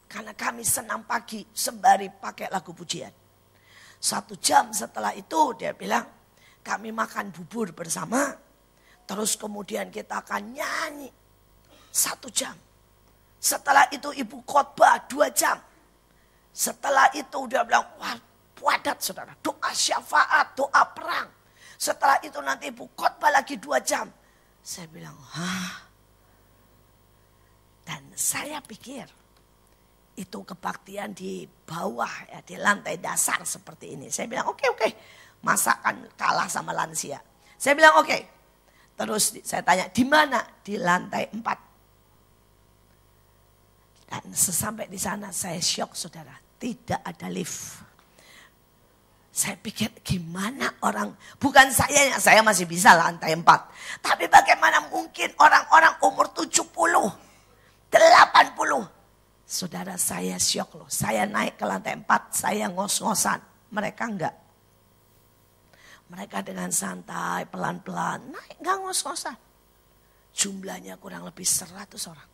[0.08, 3.12] Karena kami senang pagi sembari pakai lagu pujian.
[3.96, 6.04] Satu jam setelah itu dia bilang,
[6.60, 8.36] kami makan bubur bersama.
[9.08, 11.10] Terus kemudian kita akan nyanyi
[11.92, 12.56] satu jam.
[13.42, 15.58] Setelah itu ibu khotbah dua jam.
[16.52, 18.16] Setelah itu dia bilang, wah
[18.62, 19.34] wadat saudara.
[19.42, 21.28] Doa syafaat, doa perang.
[21.74, 24.06] Setelah itu nanti ibu khotbah lagi dua jam.
[24.62, 25.90] Saya bilang, hah?
[27.82, 29.10] Dan saya pikir
[30.14, 34.06] itu kebaktian di bawah ya di lantai dasar seperti ini.
[34.12, 34.92] Saya bilang oke okay, oke okay.
[35.42, 37.18] masakan kalah sama lansia.
[37.58, 38.06] Saya bilang oke.
[38.06, 38.22] Okay.
[38.92, 40.38] Terus saya tanya di mana?
[40.62, 41.58] Di lantai empat.
[44.12, 46.36] Dan sesampai di sana saya shock saudara.
[46.60, 47.91] Tidak ada lift.
[49.32, 53.48] Saya pikir gimana orang, bukan saya saya masih bisa lantai 4.
[54.04, 56.68] Tapi bagaimana mungkin orang-orang umur 70,
[57.88, 58.84] 80.
[59.48, 63.40] Saudara saya syok loh, saya naik ke lantai 4, saya ngos-ngosan.
[63.72, 64.36] Mereka enggak.
[66.12, 69.36] Mereka dengan santai, pelan-pelan, naik enggak ngos-ngosan.
[70.36, 72.28] Jumlahnya kurang lebih 100 orang.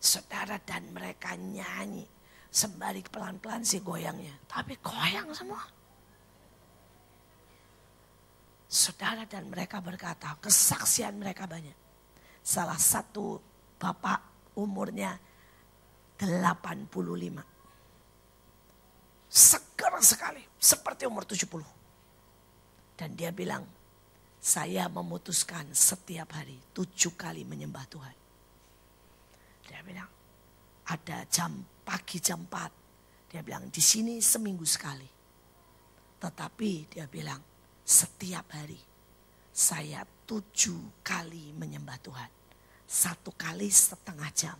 [0.00, 2.08] Saudara dan mereka nyanyi
[2.50, 4.34] Sembari pelan-pelan sih goyangnya.
[4.50, 5.62] Tapi goyang semua.
[8.70, 11.74] Saudara dan mereka berkata, kesaksian mereka banyak.
[12.42, 13.38] Salah satu
[13.78, 15.14] bapak umurnya
[16.18, 16.90] 85.
[19.30, 21.62] Seger sekali, seperti umur 70.
[22.98, 23.62] Dan dia bilang,
[24.40, 28.16] saya memutuskan setiap hari tujuh kali menyembah Tuhan.
[29.66, 30.10] Dia bilang,
[30.90, 31.58] ada jam
[31.90, 33.34] pagi jam 4.
[33.34, 35.10] Dia bilang di sini seminggu sekali.
[36.22, 37.42] Tetapi dia bilang
[37.82, 38.78] setiap hari
[39.50, 42.30] saya tujuh kali menyembah Tuhan.
[42.86, 44.54] Satu kali setengah jam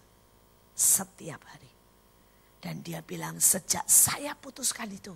[0.75, 1.71] setiap hari.
[2.59, 5.14] Dan dia bilang sejak saya putuskan itu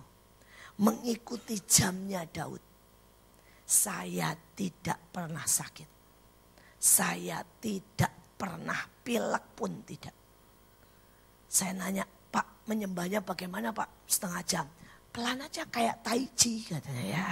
[0.79, 2.63] mengikuti jamnya Daud.
[3.67, 5.89] Saya tidak pernah sakit.
[6.79, 10.24] Saya tidak pernah pilek pun tidak.
[11.55, 12.03] Saya nanya,
[12.35, 13.87] Pak menyembahnya bagaimana Pak?
[14.11, 14.67] Setengah jam.
[15.15, 17.31] Pelan aja kayak tai chi katanya ya.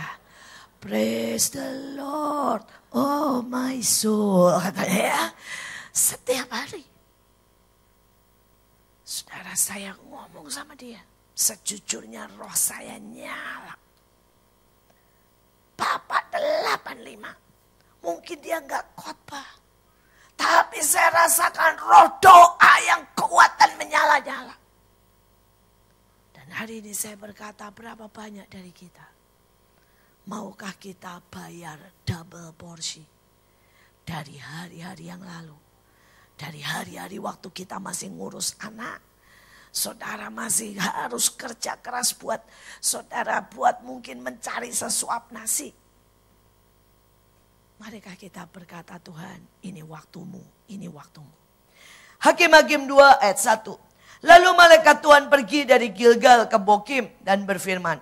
[0.79, 2.63] Praise the Lord,
[2.95, 5.23] oh my soul katanya ya.
[5.91, 6.88] Setiap hari.
[9.03, 11.03] Saudara saya ngomong sama dia.
[11.36, 13.75] Sejujurnya roh saya nyala.
[15.75, 18.07] Bapak 85.
[18.07, 19.62] Mungkin dia nggak khotbah.
[20.38, 24.56] Tapi saya rasakan roh doa yang kuat dan menyala-nyala.
[26.34, 29.06] Dan hari ini saya berkata berapa banyak dari kita.
[30.28, 33.04] Maukah kita bayar double porsi
[34.04, 35.63] dari hari-hari yang lalu
[36.34, 39.00] dari hari-hari waktu kita masih ngurus anak.
[39.74, 42.43] Saudara masih harus kerja keras buat
[42.78, 45.74] saudara buat mungkin mencari sesuap nasi.
[47.84, 50.39] Marikah kita berkata Tuhan ini waktumu,
[50.72, 51.36] ini waktumu.
[52.24, 54.24] Hakim-hakim 2 ayat 1.
[54.24, 58.00] Lalu malaikat Tuhan pergi dari Gilgal ke Bokim dan berfirman.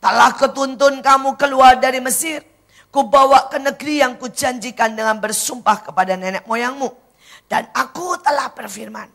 [0.00, 2.40] Telah ketuntun kamu keluar dari Mesir.
[2.88, 6.88] Kubawa ke negeri yang kujanjikan dengan bersumpah kepada nenek moyangmu
[7.48, 9.08] dan aku telah berfirman,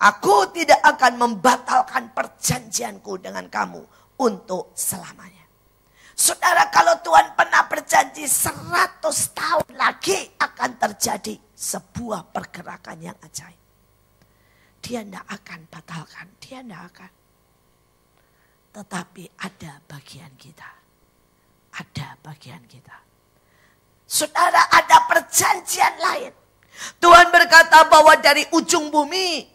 [0.00, 3.84] aku tidak akan membatalkan perjanjianku dengan kamu
[4.16, 5.37] untuk selamanya.
[6.18, 8.98] Saudara kalau Tuhan pernah berjanji 100
[9.38, 13.62] tahun lagi akan terjadi sebuah pergerakan yang ajaib.
[14.82, 17.12] Dia tidak akan batalkan, dia tidak akan.
[18.74, 20.70] Tetapi ada bagian kita.
[21.78, 22.98] Ada bagian kita.
[24.08, 26.34] Saudara ada perjanjian lain
[26.98, 29.46] Tuhan berkata bahwa dari ujung bumi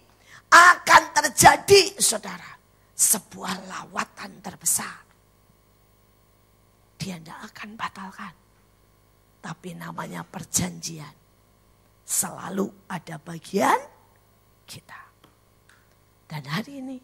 [0.52, 2.60] akan terjadi, saudara,
[2.94, 5.03] sebuah lawatan terbesar.
[7.04, 8.34] Dia tidak akan batalkan.
[9.44, 11.12] Tapi namanya perjanjian.
[12.08, 13.76] Selalu ada bagian
[14.64, 14.96] kita.
[16.24, 16.98] Dan hari ini,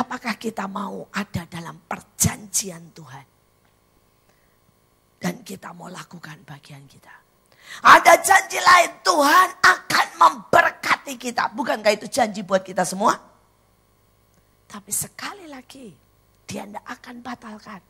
[0.00, 3.26] apakah kita mau ada dalam perjanjian Tuhan?
[5.20, 7.12] Dan kita mau lakukan bagian kita.
[7.84, 11.52] Ada janji lain Tuhan akan memberkati kita.
[11.52, 13.20] Bukankah itu janji buat kita semua?
[14.64, 15.92] Tapi sekali lagi
[16.48, 17.89] dia tidak akan batalkan.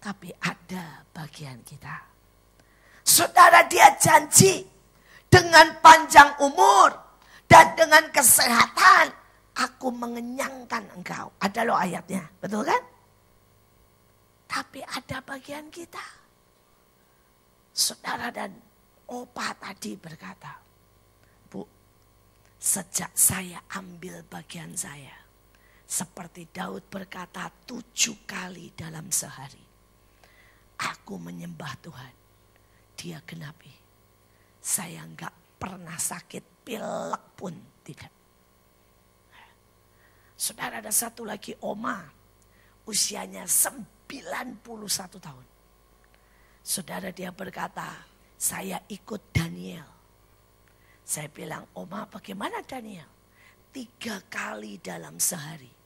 [0.00, 1.92] Tapi ada bagian kita.
[3.04, 4.64] Saudara dia janji
[5.28, 6.88] dengan panjang umur
[7.44, 9.12] dan dengan kesehatan
[9.60, 11.28] aku mengenyangkan engkau.
[11.36, 12.82] Ada loh ayatnya, betul kan?
[14.50, 16.02] Tapi ada bagian kita.
[17.70, 18.50] Saudara dan
[19.06, 20.58] opa tadi berkata,
[21.46, 21.62] Bu,
[22.58, 25.14] sejak saya ambil bagian saya,
[25.86, 29.69] seperti Daud berkata tujuh kali dalam sehari,
[30.80, 32.14] aku menyembah Tuhan,
[32.96, 33.72] dia genapi.
[34.60, 37.52] Saya enggak pernah sakit pilek pun
[37.84, 38.12] tidak.
[40.40, 42.00] Saudara ada satu lagi oma,
[42.88, 44.56] usianya 91
[45.20, 45.46] tahun.
[46.64, 48.08] Saudara dia berkata,
[48.40, 49.84] saya ikut Daniel.
[51.04, 53.08] Saya bilang, Oma bagaimana Daniel?
[53.68, 55.80] Tiga kali dalam sehari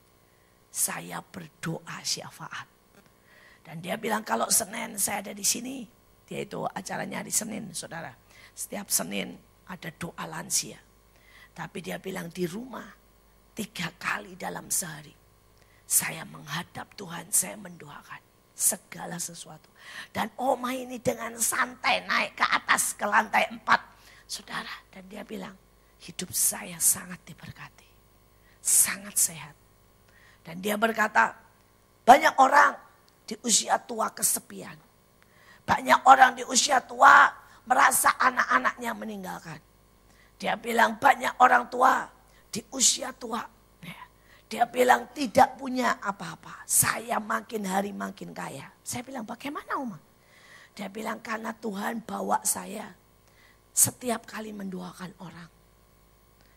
[0.74, 2.66] saya berdoa syafaat.
[3.64, 5.88] Dan dia bilang kalau Senin saya ada di sini.
[6.24, 8.12] Dia itu acaranya di Senin saudara.
[8.52, 9.34] Setiap Senin
[9.68, 10.76] ada doa lansia.
[11.56, 12.86] Tapi dia bilang di rumah
[13.56, 15.14] tiga kali dalam sehari.
[15.84, 18.20] Saya menghadap Tuhan, saya mendoakan
[18.56, 19.68] segala sesuatu.
[20.10, 23.80] Dan Oma ini dengan santai naik ke atas ke lantai empat.
[24.24, 25.52] Saudara, dan dia bilang,
[26.00, 27.84] hidup saya sangat diberkati.
[28.64, 29.52] Sangat sehat.
[30.40, 31.36] Dan dia berkata,
[32.08, 32.72] banyak orang
[33.24, 34.76] di usia tua kesepian.
[35.64, 37.32] Banyak orang di usia tua
[37.64, 39.60] merasa anak-anaknya meninggalkan.
[40.36, 42.04] Dia bilang banyak orang tua
[42.52, 43.54] di usia tua
[44.54, 46.62] dia bilang tidak punya apa-apa.
[46.62, 48.70] Saya makin hari makin kaya.
[48.86, 49.98] Saya bilang bagaimana Uma?
[50.78, 52.94] Dia bilang karena Tuhan bawa saya
[53.74, 55.50] setiap kali mendoakan orang.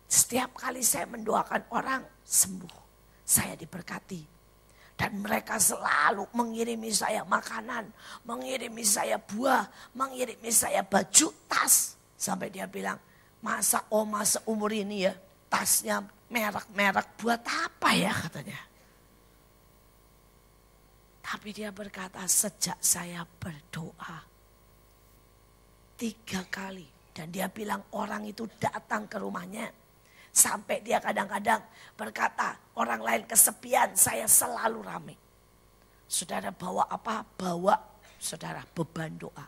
[0.05, 2.77] Setiap kali saya mendoakan orang sembuh.
[3.25, 4.36] Saya diberkati.
[4.97, 7.85] Dan mereka selalu mengirimi saya makanan,
[8.25, 11.93] mengirimi saya buah, mengirimi saya baju, tas.
[12.17, 12.97] Sampai dia bilang,
[13.45, 15.13] masa oma seumur ini ya
[15.47, 16.01] tasnya
[16.33, 18.59] merek-merek buat apa ya katanya.
[21.27, 24.23] Tapi dia berkata sejak saya berdoa
[25.99, 26.87] tiga kali.
[27.11, 29.67] Dan dia bilang orang itu datang ke rumahnya.
[30.37, 31.65] Sampai dia kadang-kadang
[31.97, 35.15] berkata, orang lain kesepian, saya selalu rame.
[36.05, 37.25] Saudara bawa apa?
[37.25, 37.73] Bawa
[38.21, 39.45] saudara beban doa.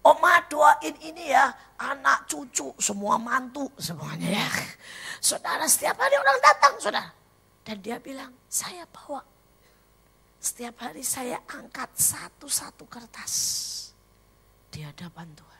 [0.00, 4.48] Oma doain ini ya, anak cucu, semua mantu, semuanya ya.
[5.20, 7.12] Saudara setiap hari orang datang, saudara.
[7.60, 9.20] Dan dia bilang, saya bawa.
[10.40, 13.32] Setiap hari saya angkat satu-satu kertas
[14.72, 15.53] di hadapan Tuhan.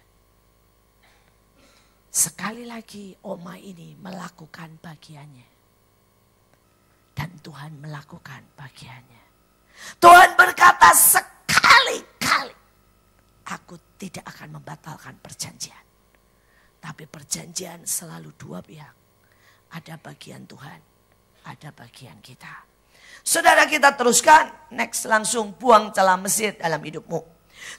[2.15, 5.49] Sekali lagi Oma ini melakukan bagiannya.
[7.11, 9.25] Dan Tuhan melakukan bagiannya.
[9.99, 12.55] Tuhan berkata sekali-kali.
[13.51, 15.83] Aku tidak akan membatalkan perjanjian.
[16.79, 18.95] Tapi perjanjian selalu dua pihak.
[19.75, 20.95] Ada bagian Tuhan
[21.45, 22.65] ada bagian kita.
[23.25, 27.21] Saudara kita teruskan, next langsung buang celah Mesir dalam hidupmu.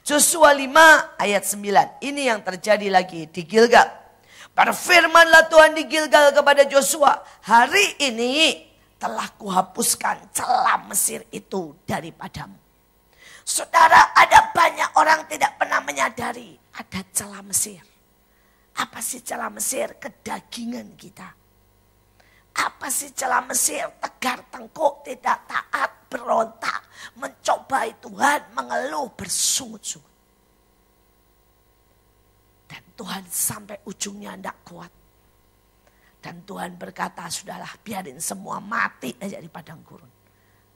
[0.02, 4.05] Joshua 5 ayat 9, ini yang terjadi lagi di Gilgal.
[4.56, 8.64] Berfirmanlah Tuhan di Gilgal kepada Joshua, hari ini
[8.96, 12.56] telah kuhapuskan celah Mesir itu daripadamu.
[13.44, 17.84] Saudara, ada banyak orang tidak pernah menyadari ada celah Mesir.
[18.80, 20.00] Apa sih celah Mesir?
[20.00, 21.46] Kedagingan kita
[22.56, 23.84] apa sih celah Mesir?
[24.00, 26.88] Tegar tengkuk, tidak taat, berontak,
[27.20, 30.15] mencobai Tuhan, mengeluh, bersungut-sungut.
[32.66, 34.92] Dan Tuhan sampai ujungnya tidak kuat.
[36.18, 40.10] Dan Tuhan berkata, sudahlah biarin semua mati aja di padang gurun.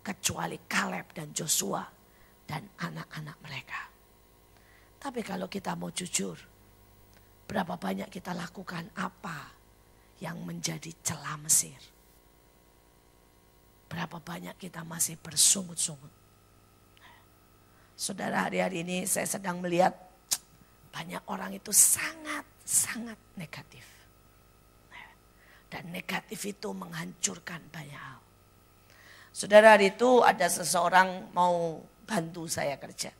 [0.00, 1.82] Kecuali Kaleb dan Joshua
[2.46, 3.80] dan anak-anak mereka.
[5.00, 6.38] Tapi kalau kita mau jujur,
[7.50, 9.50] berapa banyak kita lakukan apa
[10.22, 11.78] yang menjadi celah Mesir.
[13.90, 16.12] Berapa banyak kita masih bersungut-sungut.
[17.98, 19.92] Saudara hari-hari ini saya sedang melihat
[20.90, 23.86] banyak orang itu sangat-sangat negatif.
[25.70, 28.18] Dan negatif itu menghancurkan banyak hal.
[29.30, 33.14] Saudara hari itu ada seseorang mau bantu saya kerja.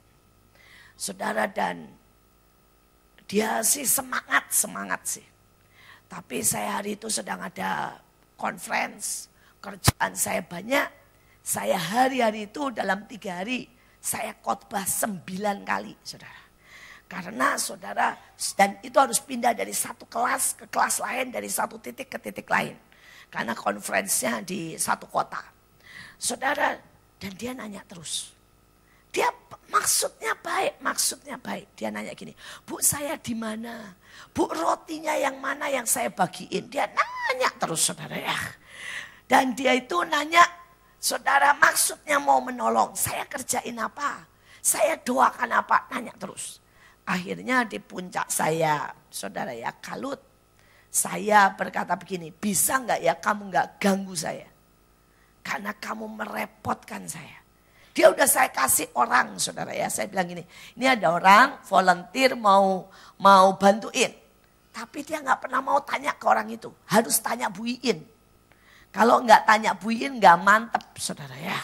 [0.99, 1.87] Saudara dan
[3.31, 5.27] dia sih semangat, semangat sih.
[6.11, 8.03] Tapi saya hari itu sedang ada
[8.35, 9.31] conference,
[9.63, 10.91] kerjaan saya banyak.
[11.47, 13.71] Saya hari-hari itu dalam tiga hari
[14.03, 16.50] saya khotbah sembilan kali saudara.
[17.11, 18.15] Karena saudara,
[18.55, 22.47] dan itu harus pindah dari satu kelas ke kelas lain, dari satu titik ke titik
[22.47, 22.79] lain.
[23.27, 25.43] Karena konferensinya di satu kota.
[26.15, 26.79] Saudara,
[27.19, 28.31] dan dia nanya terus.
[29.11, 29.27] Dia
[29.75, 31.75] maksudnya baik, maksudnya baik.
[31.75, 32.31] Dia nanya gini,
[32.63, 33.91] Bu saya di mana?
[34.31, 36.71] Bu rotinya yang mana yang saya bagiin?
[36.71, 38.39] Dia nanya terus saudara ya.
[39.27, 40.47] Dan dia itu nanya,
[41.03, 42.95] saudara maksudnya mau menolong.
[42.95, 44.31] Saya kerjain apa?
[44.63, 45.91] Saya doakan apa?
[45.91, 46.60] Nanya terus.
[47.11, 50.23] Akhirnya di puncak saya, saudara ya kalut.
[50.87, 54.47] Saya berkata begini, bisa nggak ya kamu nggak ganggu saya?
[55.43, 57.43] Karena kamu merepotkan saya.
[57.91, 59.91] Dia udah saya kasih orang, saudara ya.
[59.91, 60.47] Saya bilang gini,
[60.79, 62.87] ini ada orang volunteer mau
[63.19, 64.15] mau bantuin.
[64.71, 66.71] Tapi dia nggak pernah mau tanya ke orang itu.
[66.87, 68.07] Harus tanya Bu Iin.
[68.95, 71.59] Kalau nggak tanya Bu Iin nggak mantep, saudara ya.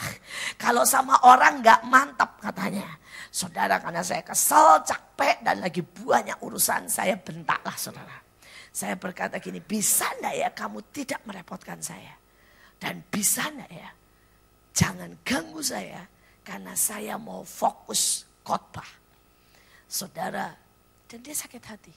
[0.58, 2.98] Kalau sama orang nggak mantep katanya.
[3.36, 8.16] Saudara karena saya kesel, capek dan lagi banyak urusan saya bentaklah saudara.
[8.72, 12.16] Saya berkata gini, bisa enggak ya kamu tidak merepotkan saya?
[12.80, 13.92] Dan bisa enggak ya?
[14.72, 16.08] Jangan ganggu saya
[16.48, 18.88] karena saya mau fokus khotbah.
[19.84, 20.56] Saudara,
[21.04, 21.94] dan dia sakit hati.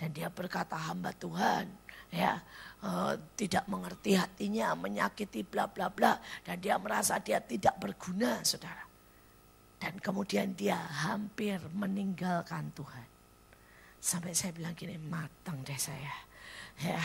[0.00, 1.68] Dan dia berkata hamba Tuhan,
[2.08, 2.40] ya
[2.80, 8.83] uh, tidak mengerti hatinya, menyakiti bla bla bla, dan dia merasa dia tidak berguna, saudara.
[9.80, 13.06] Dan kemudian dia hampir meninggalkan Tuhan.
[14.00, 16.14] Sampai saya bilang gini, matang deh saya.
[16.80, 17.00] Ya,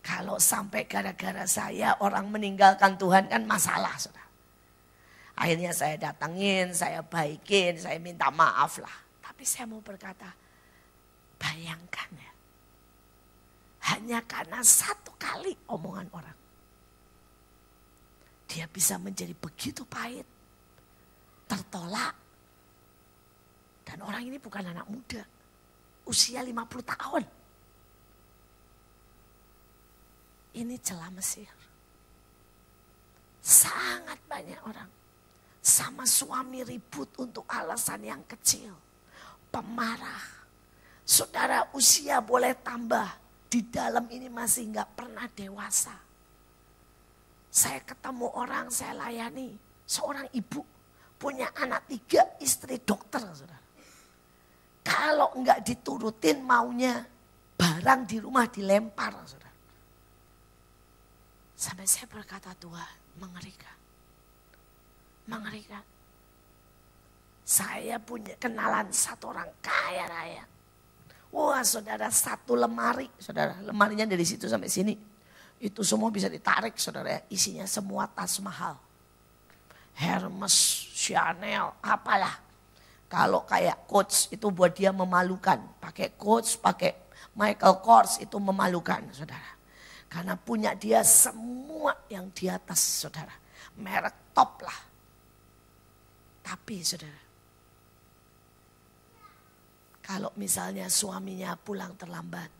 [0.00, 4.28] kalau sampai gara-gara saya orang meninggalkan Tuhan kan masalah, saudara.
[5.40, 8.96] Akhirnya saya datangin, saya baikin, saya minta maaf lah.
[9.24, 10.28] Tapi saya mau berkata,
[11.40, 12.32] bayangkan ya.
[13.96, 16.38] Hanya karena satu kali omongan orang.
[18.52, 20.28] Dia bisa menjadi begitu pahit.
[21.50, 22.14] Tertolak.
[23.82, 25.18] Dan orang ini bukan anak muda.
[26.06, 26.54] Usia 50
[26.86, 27.24] tahun.
[30.54, 31.50] Ini celah Mesir.
[33.42, 34.90] Sangat banyak orang
[35.60, 38.72] sama suami ribut untuk alasan yang kecil.
[39.52, 40.40] Pemarah.
[41.04, 43.18] Saudara usia boleh tambah.
[43.50, 45.98] Di dalam ini masih nggak pernah dewasa.
[47.50, 49.58] Saya ketemu orang, saya layani.
[49.82, 50.62] Seorang ibu
[51.20, 53.20] punya anak tiga, istri dokter.
[53.20, 53.60] Saudara.
[54.80, 57.04] Kalau nggak diturutin maunya,
[57.60, 59.12] barang di rumah dilempar.
[59.28, 59.52] Saudara.
[61.52, 63.76] Sampai saya berkata Tuhan, mengerikan.
[65.28, 65.84] Mengerikan.
[67.44, 70.44] Saya punya kenalan satu orang kaya raya.
[71.30, 74.94] Wah saudara satu lemari, saudara lemarinya dari situ sampai sini.
[75.60, 78.74] Itu semua bisa ditarik saudara, isinya semua tas mahal.
[79.96, 80.54] Hermes,
[80.94, 82.38] Chanel, apalah.
[83.10, 85.58] Kalau kayak coach itu buat dia memalukan.
[85.82, 86.94] Pakai coach, pakai
[87.34, 89.58] Michael Kors itu memalukan saudara.
[90.10, 93.34] Karena punya dia semua yang di atas saudara.
[93.78, 94.80] Merek top lah.
[96.42, 97.22] Tapi saudara.
[100.02, 102.50] Kalau misalnya suaminya pulang terlambat.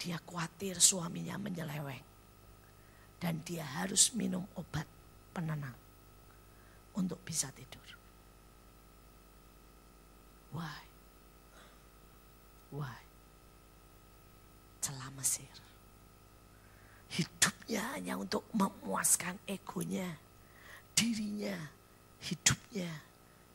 [0.00, 2.04] Dia khawatir suaminya menyeleweng.
[3.20, 4.88] Dan dia harus minum obat
[5.32, 5.76] penenang.
[7.00, 7.88] Untuk bisa tidur.
[10.52, 10.84] Why?
[12.76, 13.00] Why?
[14.84, 15.48] Celah Mesir.
[17.10, 20.12] Hidupnya hanya untuk memuaskan egonya,
[20.92, 21.56] dirinya,
[22.20, 22.92] hidupnya,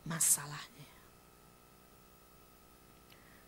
[0.09, 0.89] masalahnya.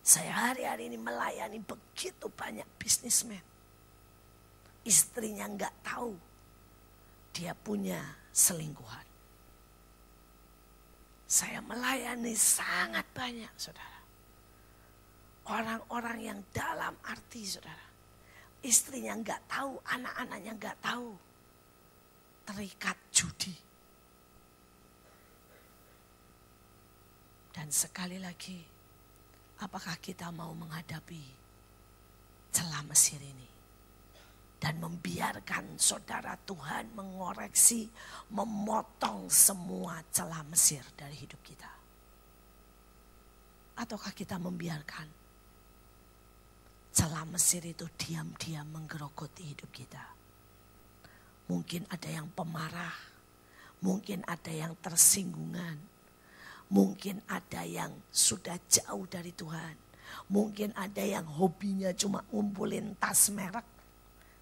[0.06, 3.44] Saya hari-hari ini melayani begitu banyak bisnismen.
[4.88, 6.16] Istrinya nggak tahu
[7.36, 8.00] dia punya
[8.32, 9.07] selingkuhan.
[11.28, 14.00] Saya melayani sangat banyak saudara.
[15.48, 17.88] Orang-orang yang dalam arti saudara
[18.66, 21.14] Istrinya nggak tahu, anak-anaknya nggak tahu.
[22.48, 23.56] Terikat judi.
[27.54, 28.60] Dan sekali lagi,
[29.62, 31.24] apakah kita mau menghadapi
[32.54, 33.57] celah Mesir ini?
[34.58, 37.86] Dan membiarkan saudara Tuhan mengoreksi,
[38.34, 41.70] memotong semua celah Mesir dari hidup kita.
[43.78, 45.06] Ataukah kita membiarkan
[46.90, 50.02] celah Mesir itu diam-diam menggerogoti hidup kita.
[51.54, 52.98] Mungkin ada yang pemarah,
[53.86, 55.78] mungkin ada yang tersinggungan,
[56.74, 59.78] mungkin ada yang sudah jauh dari Tuhan,
[60.34, 63.77] mungkin ada yang hobinya cuma ngumpulin tas merek.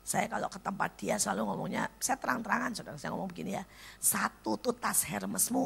[0.06, 3.66] Saya kalau ke tempat dia selalu ngomongnya, saya terang-terangan saudara, saya ngomong begini ya,
[3.98, 5.66] satu tuh tas Hermesmu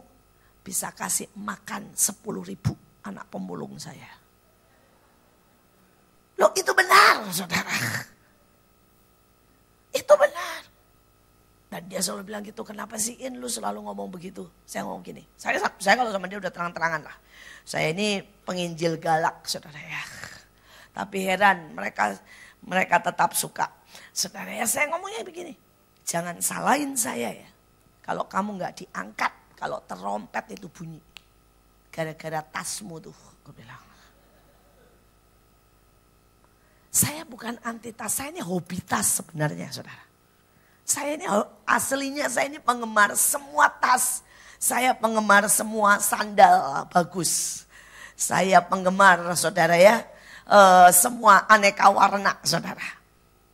[0.63, 2.71] bisa kasih makan 10 ribu
[3.03, 4.07] anak pemulung saya.
[6.39, 7.75] Loh itu benar saudara.
[9.91, 10.61] Itu benar.
[11.67, 14.47] Dan dia selalu bilang gitu, kenapa sih In lu selalu ngomong begitu?
[14.63, 17.17] Saya ngomong gini, saya, saya kalau sama dia udah terang-terangan lah.
[17.67, 20.01] Saya ini penginjil galak saudara ya.
[20.95, 22.15] Tapi heran mereka
[22.63, 23.78] mereka tetap suka.
[24.11, 25.53] Saudara ya saya ngomongnya begini,
[26.03, 27.49] jangan salahin saya ya.
[28.03, 30.97] Kalau kamu nggak diangkat, kalau terompet itu bunyi.
[31.93, 33.13] Gara-gara tasmu tuh,
[33.45, 33.89] gue bilang.
[36.89, 40.09] Saya bukan anti tas, saya ini hobi tas sebenarnya saudara.
[40.89, 41.25] Saya ini
[41.69, 44.25] aslinya saya ini penggemar semua tas.
[44.57, 47.63] Saya penggemar semua sandal bagus.
[48.17, 50.01] Saya penggemar saudara ya,
[50.49, 52.98] uh, semua aneka warna saudara.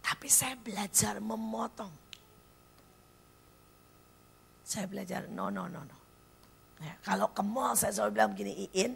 [0.06, 1.90] Tapi saya belajar memotong.
[4.62, 5.98] Saya belajar no no no no.
[6.78, 8.94] Ya, kalau ke mall saya selalu bilang begini Iin,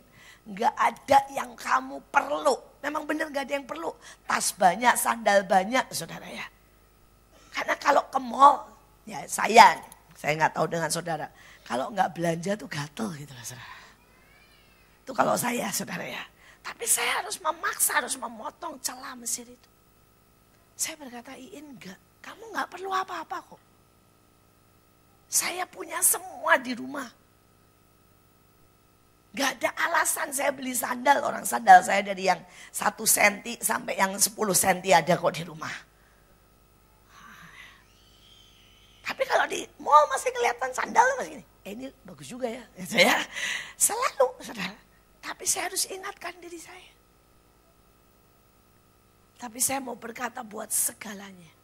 [0.53, 2.53] nggak ada yang kamu perlu.
[2.86, 3.89] Memang benar nggak ada yang perlu.
[4.30, 6.45] Tas banyak, sandal banyak, saudara ya.
[7.49, 8.70] Karena kalau ke mall,
[9.10, 9.82] ya saya,
[10.14, 11.26] saya nggak tahu dengan saudara.
[11.66, 13.78] Kalau nggak belanja tuh gatel gitu lah saudara.
[15.01, 16.22] Itu kalau saya saudara ya.
[16.62, 19.70] Tapi saya harus memaksa, harus memotong celah Mesir itu.
[20.80, 23.60] Saya berkata, Iin enggak, kamu nggak perlu apa-apa kok.
[25.28, 27.12] Saya punya semua di rumah.
[29.30, 31.22] Gak ada alasan saya beli sandal.
[31.22, 32.42] Orang sandal saya dari yang
[32.74, 35.70] satu senti sampai yang sepuluh senti ada kok di rumah.
[39.06, 41.46] Tapi kalau di mall masih kelihatan sandal masih ini.
[41.68, 42.64] Eh, ini bagus juga ya.
[42.82, 43.20] Gitu ya.
[43.78, 44.80] Selalu saudara.
[45.22, 46.90] Tapi saya harus ingatkan diri saya.
[49.40, 51.56] Tapi saya mau berkata buat segalanya.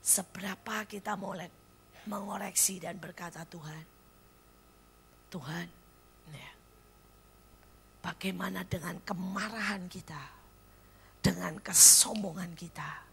[0.00, 1.48] Seberapa kita mulai
[2.08, 3.84] mengoreksi dan berkata Tuhan.
[5.28, 5.68] Tuhan
[6.32, 6.52] Ya.
[8.00, 10.22] Bagaimana dengan kemarahan kita,
[11.20, 13.04] dengan kesombongan kita,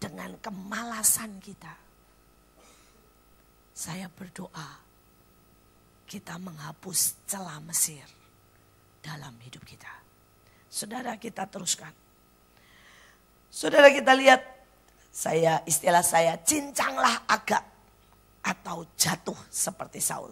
[0.00, 1.76] dengan kemalasan kita.
[3.76, 4.80] Saya berdoa
[6.08, 8.04] kita menghapus celah Mesir
[9.04, 9.92] dalam hidup kita.
[10.68, 11.92] Saudara kita teruskan.
[13.50, 14.46] Saudara kita lihat
[15.10, 17.66] saya istilah saya cincanglah agak
[18.46, 20.30] atau jatuh seperti Saul.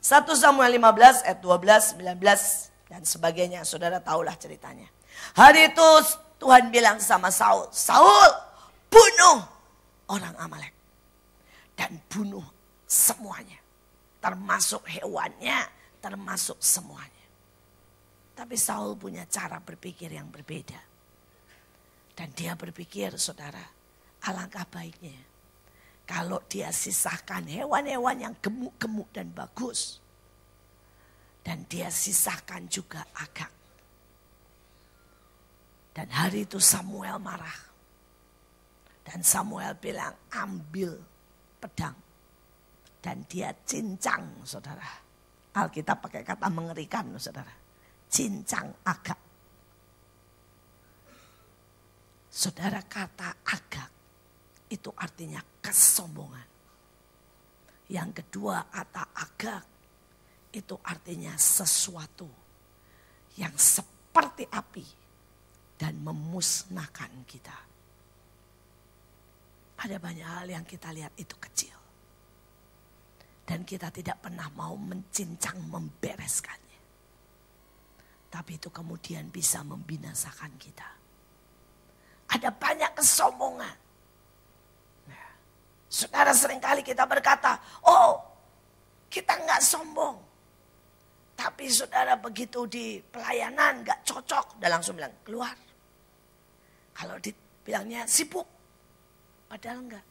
[0.00, 3.60] 1 Samuel 15 ayat 12, 19 dan sebagainya.
[3.68, 4.88] Saudara tahulah ceritanya.
[5.36, 5.88] Hari itu
[6.40, 8.32] Tuhan bilang sama Saul, Saul
[8.88, 9.44] bunuh
[10.08, 10.74] orang Amalek.
[11.76, 12.42] Dan bunuh
[12.88, 13.60] semuanya.
[14.18, 15.62] Termasuk hewannya,
[16.02, 17.26] termasuk semuanya.
[18.34, 20.87] Tapi Saul punya cara berpikir yang berbeda.
[22.18, 23.62] Dan dia berpikir saudara,
[24.26, 25.14] alangkah baiknya.
[26.02, 30.02] Kalau dia sisahkan hewan-hewan yang gemuk-gemuk dan bagus.
[31.46, 33.54] Dan dia sisahkan juga agak.
[35.94, 37.70] Dan hari itu Samuel marah.
[39.06, 40.98] Dan Samuel bilang ambil
[41.62, 41.94] pedang.
[42.98, 44.90] Dan dia cincang saudara.
[45.54, 47.54] Alkitab pakai kata mengerikan saudara.
[48.10, 49.27] Cincang agak.
[52.38, 53.90] Saudara kata agak
[54.70, 56.46] itu artinya kesombongan.
[57.90, 59.62] Yang kedua kata agak
[60.54, 62.30] itu artinya sesuatu
[63.42, 64.86] yang seperti api
[65.82, 67.58] dan memusnahkan kita.
[69.82, 71.74] Ada banyak hal yang kita lihat itu kecil.
[73.42, 76.82] Dan kita tidak pernah mau mencincang membereskannya.
[78.30, 80.97] Tapi itu kemudian bisa membinasakan kita.
[82.28, 83.76] Ada banyak kesombongan.
[85.08, 85.28] Nah,
[85.88, 87.56] saudara sering kali kita berkata,
[87.88, 88.20] oh
[89.08, 90.20] kita nggak sombong.
[91.38, 95.56] Tapi saudara begitu di pelayanan nggak cocok, udah langsung bilang keluar.
[96.92, 98.44] Kalau dibilangnya sibuk,
[99.48, 100.06] padahal enggak.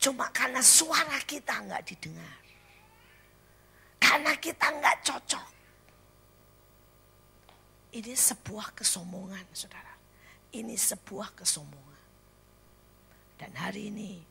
[0.00, 2.40] Cuma karena suara kita enggak didengar.
[4.00, 5.48] Karena kita enggak cocok.
[7.94, 9.93] Ini sebuah kesombongan, saudara.
[10.54, 12.02] Ini sebuah kesombongan.
[13.34, 14.22] Dan hari ini,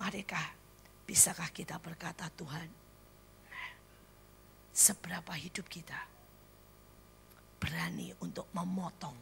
[0.00, 0.56] marikah
[1.04, 2.68] bisakah kita berkata Tuhan,
[4.72, 6.08] seberapa hidup kita
[7.60, 9.18] berani untuk memotong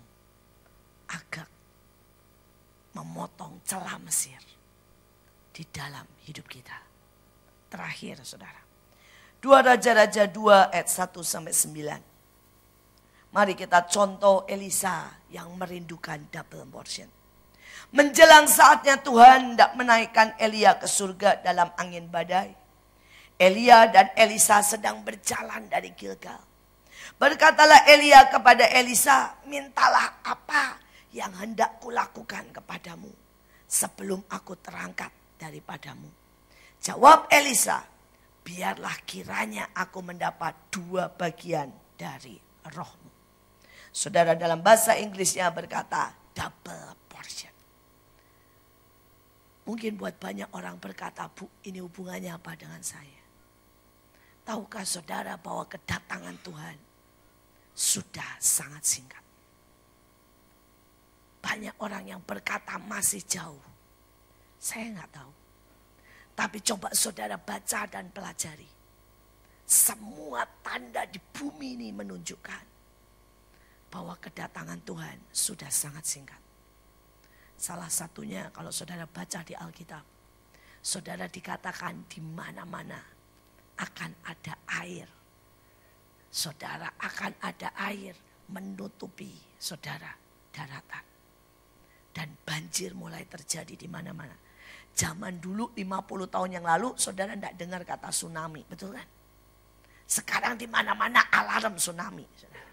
[1.10, 1.50] agak
[2.94, 4.38] memotong celah Mesir
[5.50, 6.78] di dalam hidup kita.
[7.66, 8.62] Terakhir saudara.
[9.42, 12.07] Dua Raja-Raja 2 ayat 1 sampai 9.
[13.28, 17.08] Mari kita contoh Elisa yang merindukan double portion.
[17.92, 22.52] Menjelang saatnya Tuhan tidak menaikkan Elia ke surga dalam angin badai.
[23.38, 26.40] Elia dan Elisa sedang berjalan dari Gilgal.
[27.16, 30.76] Berkatalah Elia kepada Elisa, mintalah apa
[31.14, 33.08] yang hendak kulakukan kepadamu
[33.64, 36.10] sebelum aku terangkat daripadamu.
[36.82, 37.84] Jawab Elisa,
[38.44, 42.36] biarlah kiranya aku mendapat dua bagian dari
[42.68, 43.07] rohmu.
[43.92, 47.54] Saudara dalam bahasa Inggrisnya berkata double portion.
[49.64, 53.20] Mungkin buat banyak orang berkata, Bu ini hubungannya apa dengan saya?
[54.44, 56.76] Tahukah saudara bahwa kedatangan Tuhan
[57.76, 59.24] sudah sangat singkat.
[61.44, 63.60] Banyak orang yang berkata masih jauh.
[64.56, 65.32] Saya nggak tahu.
[66.32, 68.66] Tapi coba saudara baca dan pelajari.
[69.68, 72.67] Semua tanda di bumi ini menunjukkan
[73.88, 76.40] bahwa kedatangan Tuhan sudah sangat singkat.
[77.58, 80.04] Salah satunya kalau saudara baca di Alkitab.
[80.78, 83.02] Saudara dikatakan di mana-mana
[83.82, 85.10] akan ada air.
[86.30, 88.14] Saudara akan ada air
[88.54, 90.14] menutupi saudara
[90.54, 91.04] daratan.
[92.14, 94.34] Dan banjir mulai terjadi di mana-mana.
[94.94, 99.06] Zaman dulu 50 tahun yang lalu saudara tidak dengar kata tsunami, betul kan?
[100.08, 102.26] Sekarang di mana-mana alarm tsunami.
[102.38, 102.67] Saudara.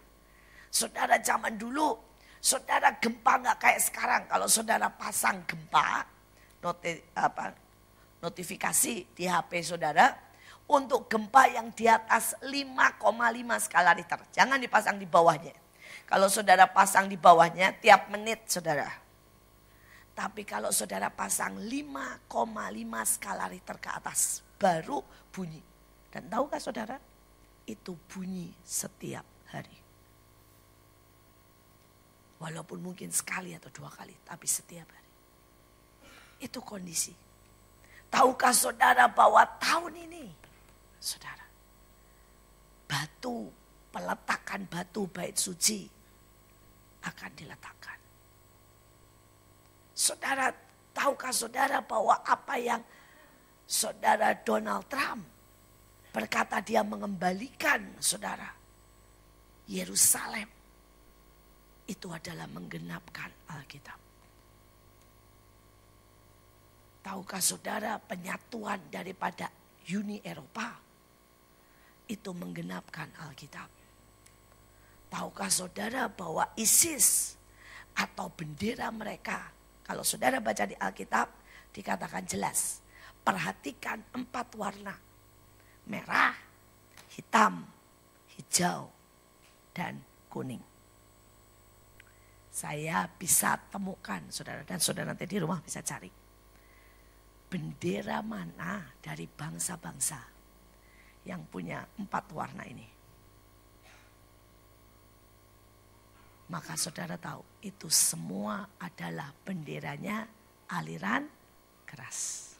[0.76, 1.96] Saudara zaman dulu,
[2.44, 4.24] saudara gempa nggak kayak sekarang.
[4.28, 6.04] Kalau saudara pasang gempa,
[6.60, 7.56] noti, apa,
[8.20, 10.12] notifikasi di HP saudara,
[10.68, 13.00] untuk gempa yang di atas 5,5
[13.64, 14.20] skala Richter.
[14.36, 15.56] Jangan dipasang di bawahnya.
[16.04, 19.06] Kalau saudara pasang di bawahnya, tiap menit saudara
[20.16, 22.32] tapi kalau saudara pasang 5,5
[23.04, 25.60] skala Richter ke atas, baru bunyi.
[26.08, 26.96] Dan tahukah saudara?
[27.68, 29.85] Itu bunyi setiap hari.
[32.36, 35.12] Walaupun mungkin sekali atau dua kali, tapi setiap hari.
[36.44, 37.16] Itu kondisi.
[38.12, 40.26] Tahukah saudara bahwa tahun ini,
[41.00, 41.48] saudara,
[42.86, 43.48] batu,
[43.92, 45.88] peletakan batu bait suci
[47.08, 48.00] akan diletakkan.
[49.96, 50.52] Saudara,
[50.92, 52.84] tahukah saudara bahwa apa yang
[53.64, 55.24] saudara Donald Trump
[56.16, 58.48] berkata dia mengembalikan saudara
[59.68, 60.55] Yerusalem
[61.86, 64.00] itu adalah menggenapkan Alkitab.
[67.06, 69.54] Tahukah saudara penyatuan daripada
[69.94, 70.74] Uni Eropa
[72.10, 73.70] itu menggenapkan Alkitab.
[75.14, 77.38] Tahukah saudara bahwa ISIS
[77.94, 79.54] atau bendera mereka
[79.86, 81.30] kalau saudara baca di Alkitab,
[81.70, 82.82] dikatakan jelas.
[83.22, 84.98] Perhatikan empat warna.
[85.86, 86.34] Merah,
[87.14, 87.70] hitam,
[88.34, 88.90] hijau,
[89.78, 90.75] dan kuning.
[92.56, 96.08] Saya bisa temukan saudara dan saudara nanti di rumah bisa cari.
[97.52, 100.24] Bendera mana dari bangsa-bangsa
[101.28, 102.88] yang punya empat warna ini.
[106.48, 110.24] Maka saudara tahu itu semua adalah benderanya
[110.72, 111.28] aliran
[111.84, 112.56] keras.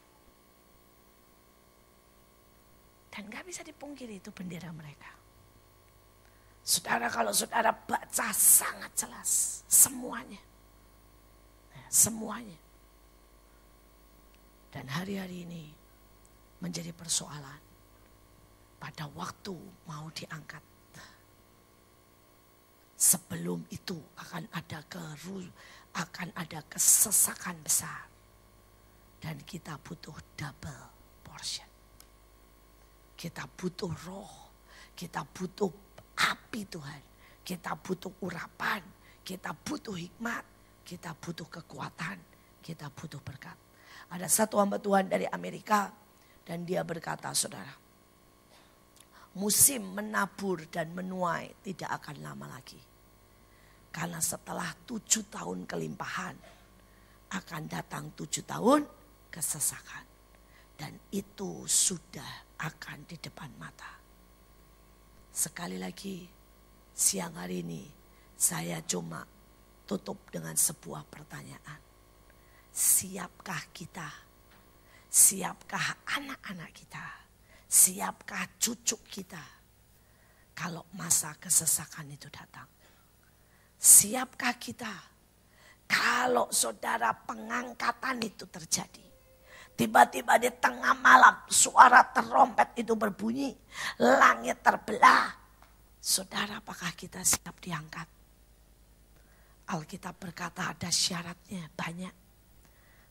[3.16, 5.15] Dan gak bisa dipungkiri itu bendera mereka.
[6.66, 10.42] Saudara kalau saudara baca sangat jelas semuanya.
[11.78, 12.58] Ya, semuanya.
[14.74, 15.70] Dan hari-hari ini
[16.58, 17.62] menjadi persoalan.
[18.82, 19.54] Pada waktu
[19.86, 20.66] mau diangkat.
[22.98, 25.46] Sebelum itu akan ada keru,
[25.94, 28.10] akan ada kesesakan besar.
[29.22, 30.86] Dan kita butuh double
[31.22, 31.70] portion.
[33.14, 34.34] Kita butuh roh,
[34.98, 35.85] kita butuh
[36.16, 37.02] api Tuhan.
[37.46, 38.82] Kita butuh urapan,
[39.22, 40.42] kita butuh hikmat,
[40.82, 42.18] kita butuh kekuatan,
[42.66, 43.58] kita butuh berkat.
[44.10, 45.94] Ada satu hamba Tuhan dari Amerika
[46.46, 47.74] dan dia berkata saudara.
[49.36, 52.80] Musim menabur dan menuai tidak akan lama lagi.
[53.92, 56.36] Karena setelah tujuh tahun kelimpahan
[57.36, 58.88] akan datang tujuh tahun
[59.28, 60.06] kesesakan.
[60.76, 64.05] Dan itu sudah akan di depan mata.
[65.36, 66.24] Sekali lagi,
[66.96, 67.84] siang hari ini
[68.40, 69.20] saya cuma
[69.84, 71.76] tutup dengan sebuah pertanyaan.
[72.72, 74.08] Siapkah kita?
[75.12, 77.04] Siapkah anak-anak kita?
[77.68, 79.44] Siapkah cucu kita?
[80.56, 82.72] Kalau masa kesesakan itu datang.
[83.76, 84.96] Siapkah kita?
[85.84, 89.05] Kalau saudara pengangkatan itu terjadi.
[89.76, 93.52] Tiba-tiba di tengah malam suara terompet itu berbunyi.
[94.00, 95.36] Langit terbelah.
[96.00, 98.08] Saudara apakah kita siap diangkat?
[99.68, 102.14] Alkitab berkata ada syaratnya banyak.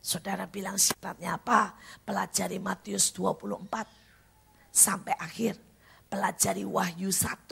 [0.01, 1.77] Saudara bilang syaratnya apa?
[2.01, 5.61] Pelajari Matius 24 sampai akhir.
[6.09, 7.45] Pelajari Wahyu 1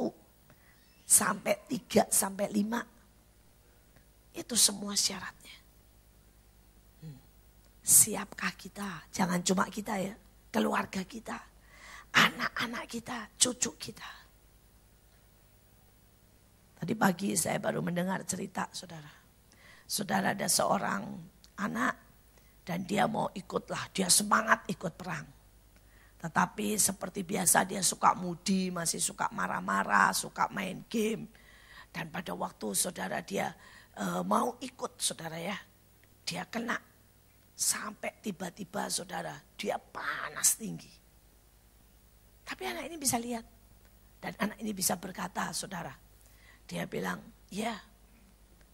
[1.05, 4.39] sampai 3 sampai 5.
[4.39, 5.62] Itu semua syaratnya.
[7.83, 9.11] Siapkah kita?
[9.11, 10.15] Jangan cuma kita ya,
[10.55, 11.35] keluarga kita,
[12.15, 14.11] anak-anak kita, cucu kita.
[16.79, 19.11] Tadi pagi saya baru mendengar cerita saudara.
[19.83, 21.03] Saudara ada seorang
[21.59, 21.95] anak
[22.63, 25.27] dan dia mau ikutlah, dia semangat ikut perang.
[26.23, 31.27] Tetapi seperti biasa dia suka mudi, masih suka marah-marah, suka main game.
[31.91, 33.51] Dan pada waktu saudara dia
[33.99, 35.59] e, mau ikut saudara ya,
[36.23, 36.79] dia kena
[37.63, 40.91] Sampai tiba-tiba saudara, dia panas tinggi.
[42.43, 43.47] Tapi anak ini bisa lihat.
[44.19, 45.95] Dan anak ini bisa berkata saudara.
[46.67, 47.23] Dia bilang,
[47.55, 47.79] ya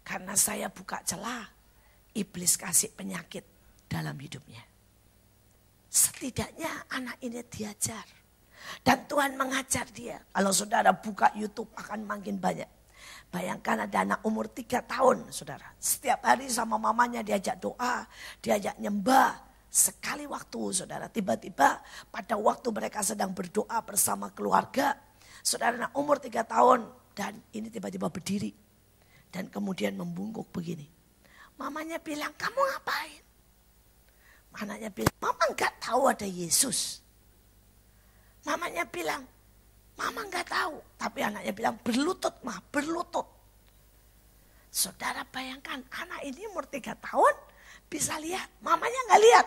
[0.01, 1.45] karena saya buka celah,
[2.17, 3.45] iblis kasih penyakit
[3.93, 4.65] dalam hidupnya.
[5.93, 8.09] Setidaknya anak ini diajar.
[8.81, 10.17] Dan Tuhan mengajar dia.
[10.33, 12.78] Kalau saudara buka Youtube akan makin banyak.
[13.29, 15.77] Bayangkan ada anak umur tiga tahun, saudara.
[15.77, 18.09] Setiap hari sama mamanya diajak doa,
[18.41, 19.37] diajak nyembah.
[19.69, 24.97] Sekali waktu, saudara, tiba-tiba pada waktu mereka sedang berdoa bersama keluarga,
[25.45, 28.49] saudara anak umur tiga tahun, dan ini tiba-tiba berdiri.
[29.29, 30.89] Dan kemudian membungkuk begini.
[31.61, 33.23] Mamanya bilang, kamu ngapain?
[34.57, 37.05] Anaknya bilang, mama nggak tahu ada Yesus.
[38.49, 39.29] Mamanya bilang,
[39.99, 43.27] Mama nggak tahu, tapi anaknya bilang berlutut mah, berlutut.
[44.71, 47.35] Saudara bayangkan anak ini umur tiga tahun
[47.91, 49.47] bisa lihat, mamanya nggak lihat.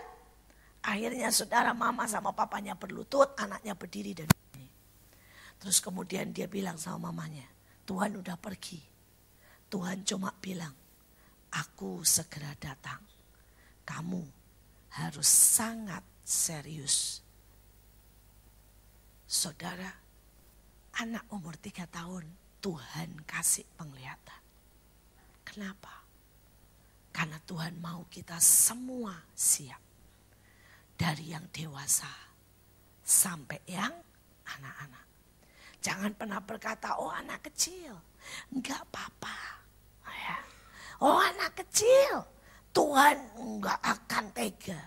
[0.82, 4.28] Akhirnya saudara mama sama papanya berlutut, anaknya berdiri dan
[4.58, 4.68] ini.
[5.62, 7.45] Terus kemudian dia bilang sama mamanya,
[7.86, 8.82] Tuhan udah pergi.
[9.72, 10.74] Tuhan cuma bilang,
[11.54, 12.99] aku segera datang.
[13.88, 14.24] Kamu
[14.99, 17.22] harus sangat serius.
[19.30, 20.01] Saudara,
[21.00, 22.28] anak umur tiga tahun
[22.60, 24.42] Tuhan kasih penglihatan.
[25.48, 26.04] Kenapa?
[27.12, 29.80] Karena Tuhan mau kita semua siap.
[30.96, 32.10] Dari yang dewasa
[33.02, 33.92] sampai yang
[34.46, 35.06] anak-anak.
[35.82, 37.98] Jangan pernah berkata, oh anak kecil.
[38.54, 39.38] Enggak apa-apa.
[40.06, 40.38] Ya.
[41.02, 42.22] Oh anak kecil.
[42.70, 44.82] Tuhan enggak akan tega.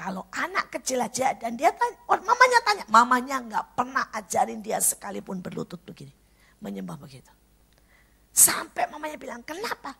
[0.00, 4.80] Kalau anak kecil aja dan dia tanya, oh, mamanya tanya, mamanya nggak pernah ajarin dia
[4.80, 6.16] sekalipun berlutut begini,
[6.64, 7.28] menyembah begitu.
[8.32, 9.92] Sampai mamanya bilang, kenapa?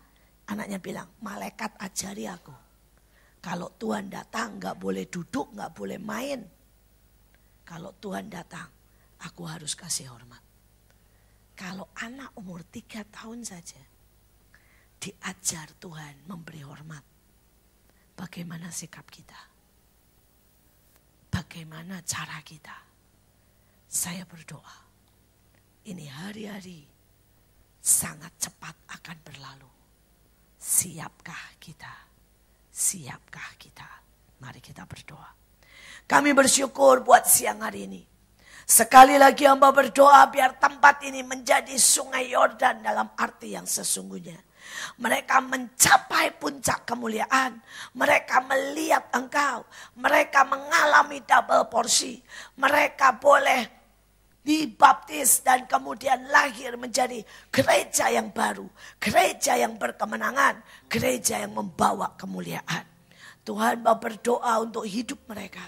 [0.49, 2.49] Anaknya bilang, malaikat ajari aku.
[3.45, 6.49] Kalau Tuhan datang nggak boleh duduk, nggak boleh main.
[7.61, 8.73] Kalau Tuhan datang,
[9.21, 10.41] aku harus kasih hormat.
[11.53, 13.77] Kalau anak umur tiga tahun saja,
[14.97, 17.05] diajar Tuhan memberi hormat.
[18.17, 19.50] Bagaimana sikap kita?
[21.31, 22.75] Bagaimana cara kita?
[23.87, 24.77] Saya berdoa,
[25.87, 26.83] ini hari-hari
[27.79, 29.71] sangat cepat akan berlalu.
[30.59, 31.91] Siapkah kita?
[32.69, 33.87] Siapkah kita?
[34.43, 35.31] Mari kita berdoa.
[36.07, 38.01] Kami bersyukur buat siang hari ini.
[38.67, 44.39] Sekali lagi hamba berdoa biar tempat ini menjadi sungai Yordan dalam arti yang sesungguhnya.
[45.01, 47.59] Mereka mencapai puncak kemuliaan.
[47.97, 49.65] Mereka melihat engkau.
[49.99, 52.21] Mereka mengalami double porsi.
[52.59, 53.81] Mereka boleh
[54.41, 57.21] dibaptis dan kemudian lahir menjadi
[57.53, 58.65] gereja yang baru,
[58.97, 62.85] gereja yang berkemenangan, gereja yang membawa kemuliaan.
[63.41, 65.61] Tuhan mau berdoa untuk hidup mereka,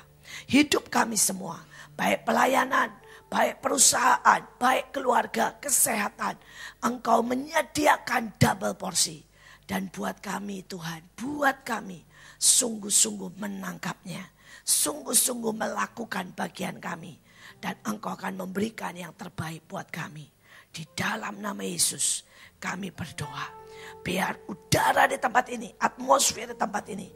[0.50, 1.62] hidup kami semua,
[1.98, 2.94] baik pelayanan,
[3.30, 6.38] baik perusahaan, baik keluarga, kesehatan.
[6.86, 9.26] Engkau menyediakan double porsi.
[9.64, 12.04] Dan buat kami Tuhan, buat kami
[12.36, 14.33] sungguh-sungguh menangkapnya.
[14.64, 17.20] Sungguh-sungguh melakukan bagian kami
[17.60, 20.24] dan engkau akan memberikan yang terbaik buat kami.
[20.72, 22.24] Di dalam nama Yesus
[22.64, 23.62] kami berdoa.
[24.00, 27.12] Biar udara di tempat ini, atmosfer di tempat ini.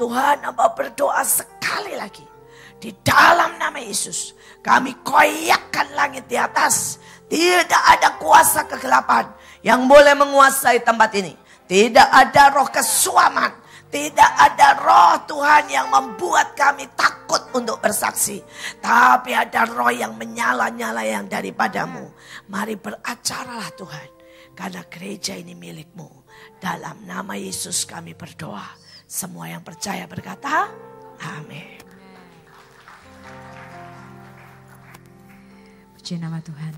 [0.00, 2.24] Tuhan hamba berdoa sekali lagi.
[2.80, 4.32] Di dalam nama Yesus
[4.64, 6.96] kami koyakkan langit di atas.
[7.28, 9.28] Tidak ada kuasa kegelapan
[9.60, 11.36] yang boleh menguasai tempat ini.
[11.66, 18.42] Tidak ada roh kesuaman tidak ada roh Tuhan yang membuat kami takut untuk bersaksi.
[18.82, 22.10] Tapi ada roh yang menyala-nyala yang daripadamu.
[22.50, 24.08] Mari beracaralah Tuhan.
[24.56, 26.26] Karena gereja ini milikmu.
[26.58, 28.66] Dalam nama Yesus kami berdoa.
[29.06, 30.66] Semua yang percaya berkata,
[31.22, 31.78] amin.
[35.94, 36.74] Puji nama Tuhan.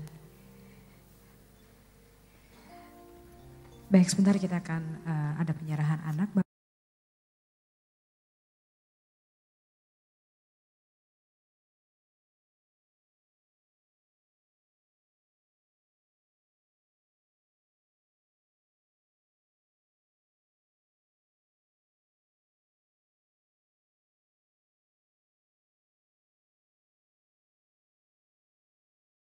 [3.89, 6.48] Baik, sebentar kita akan uh, ada penyerahan anak.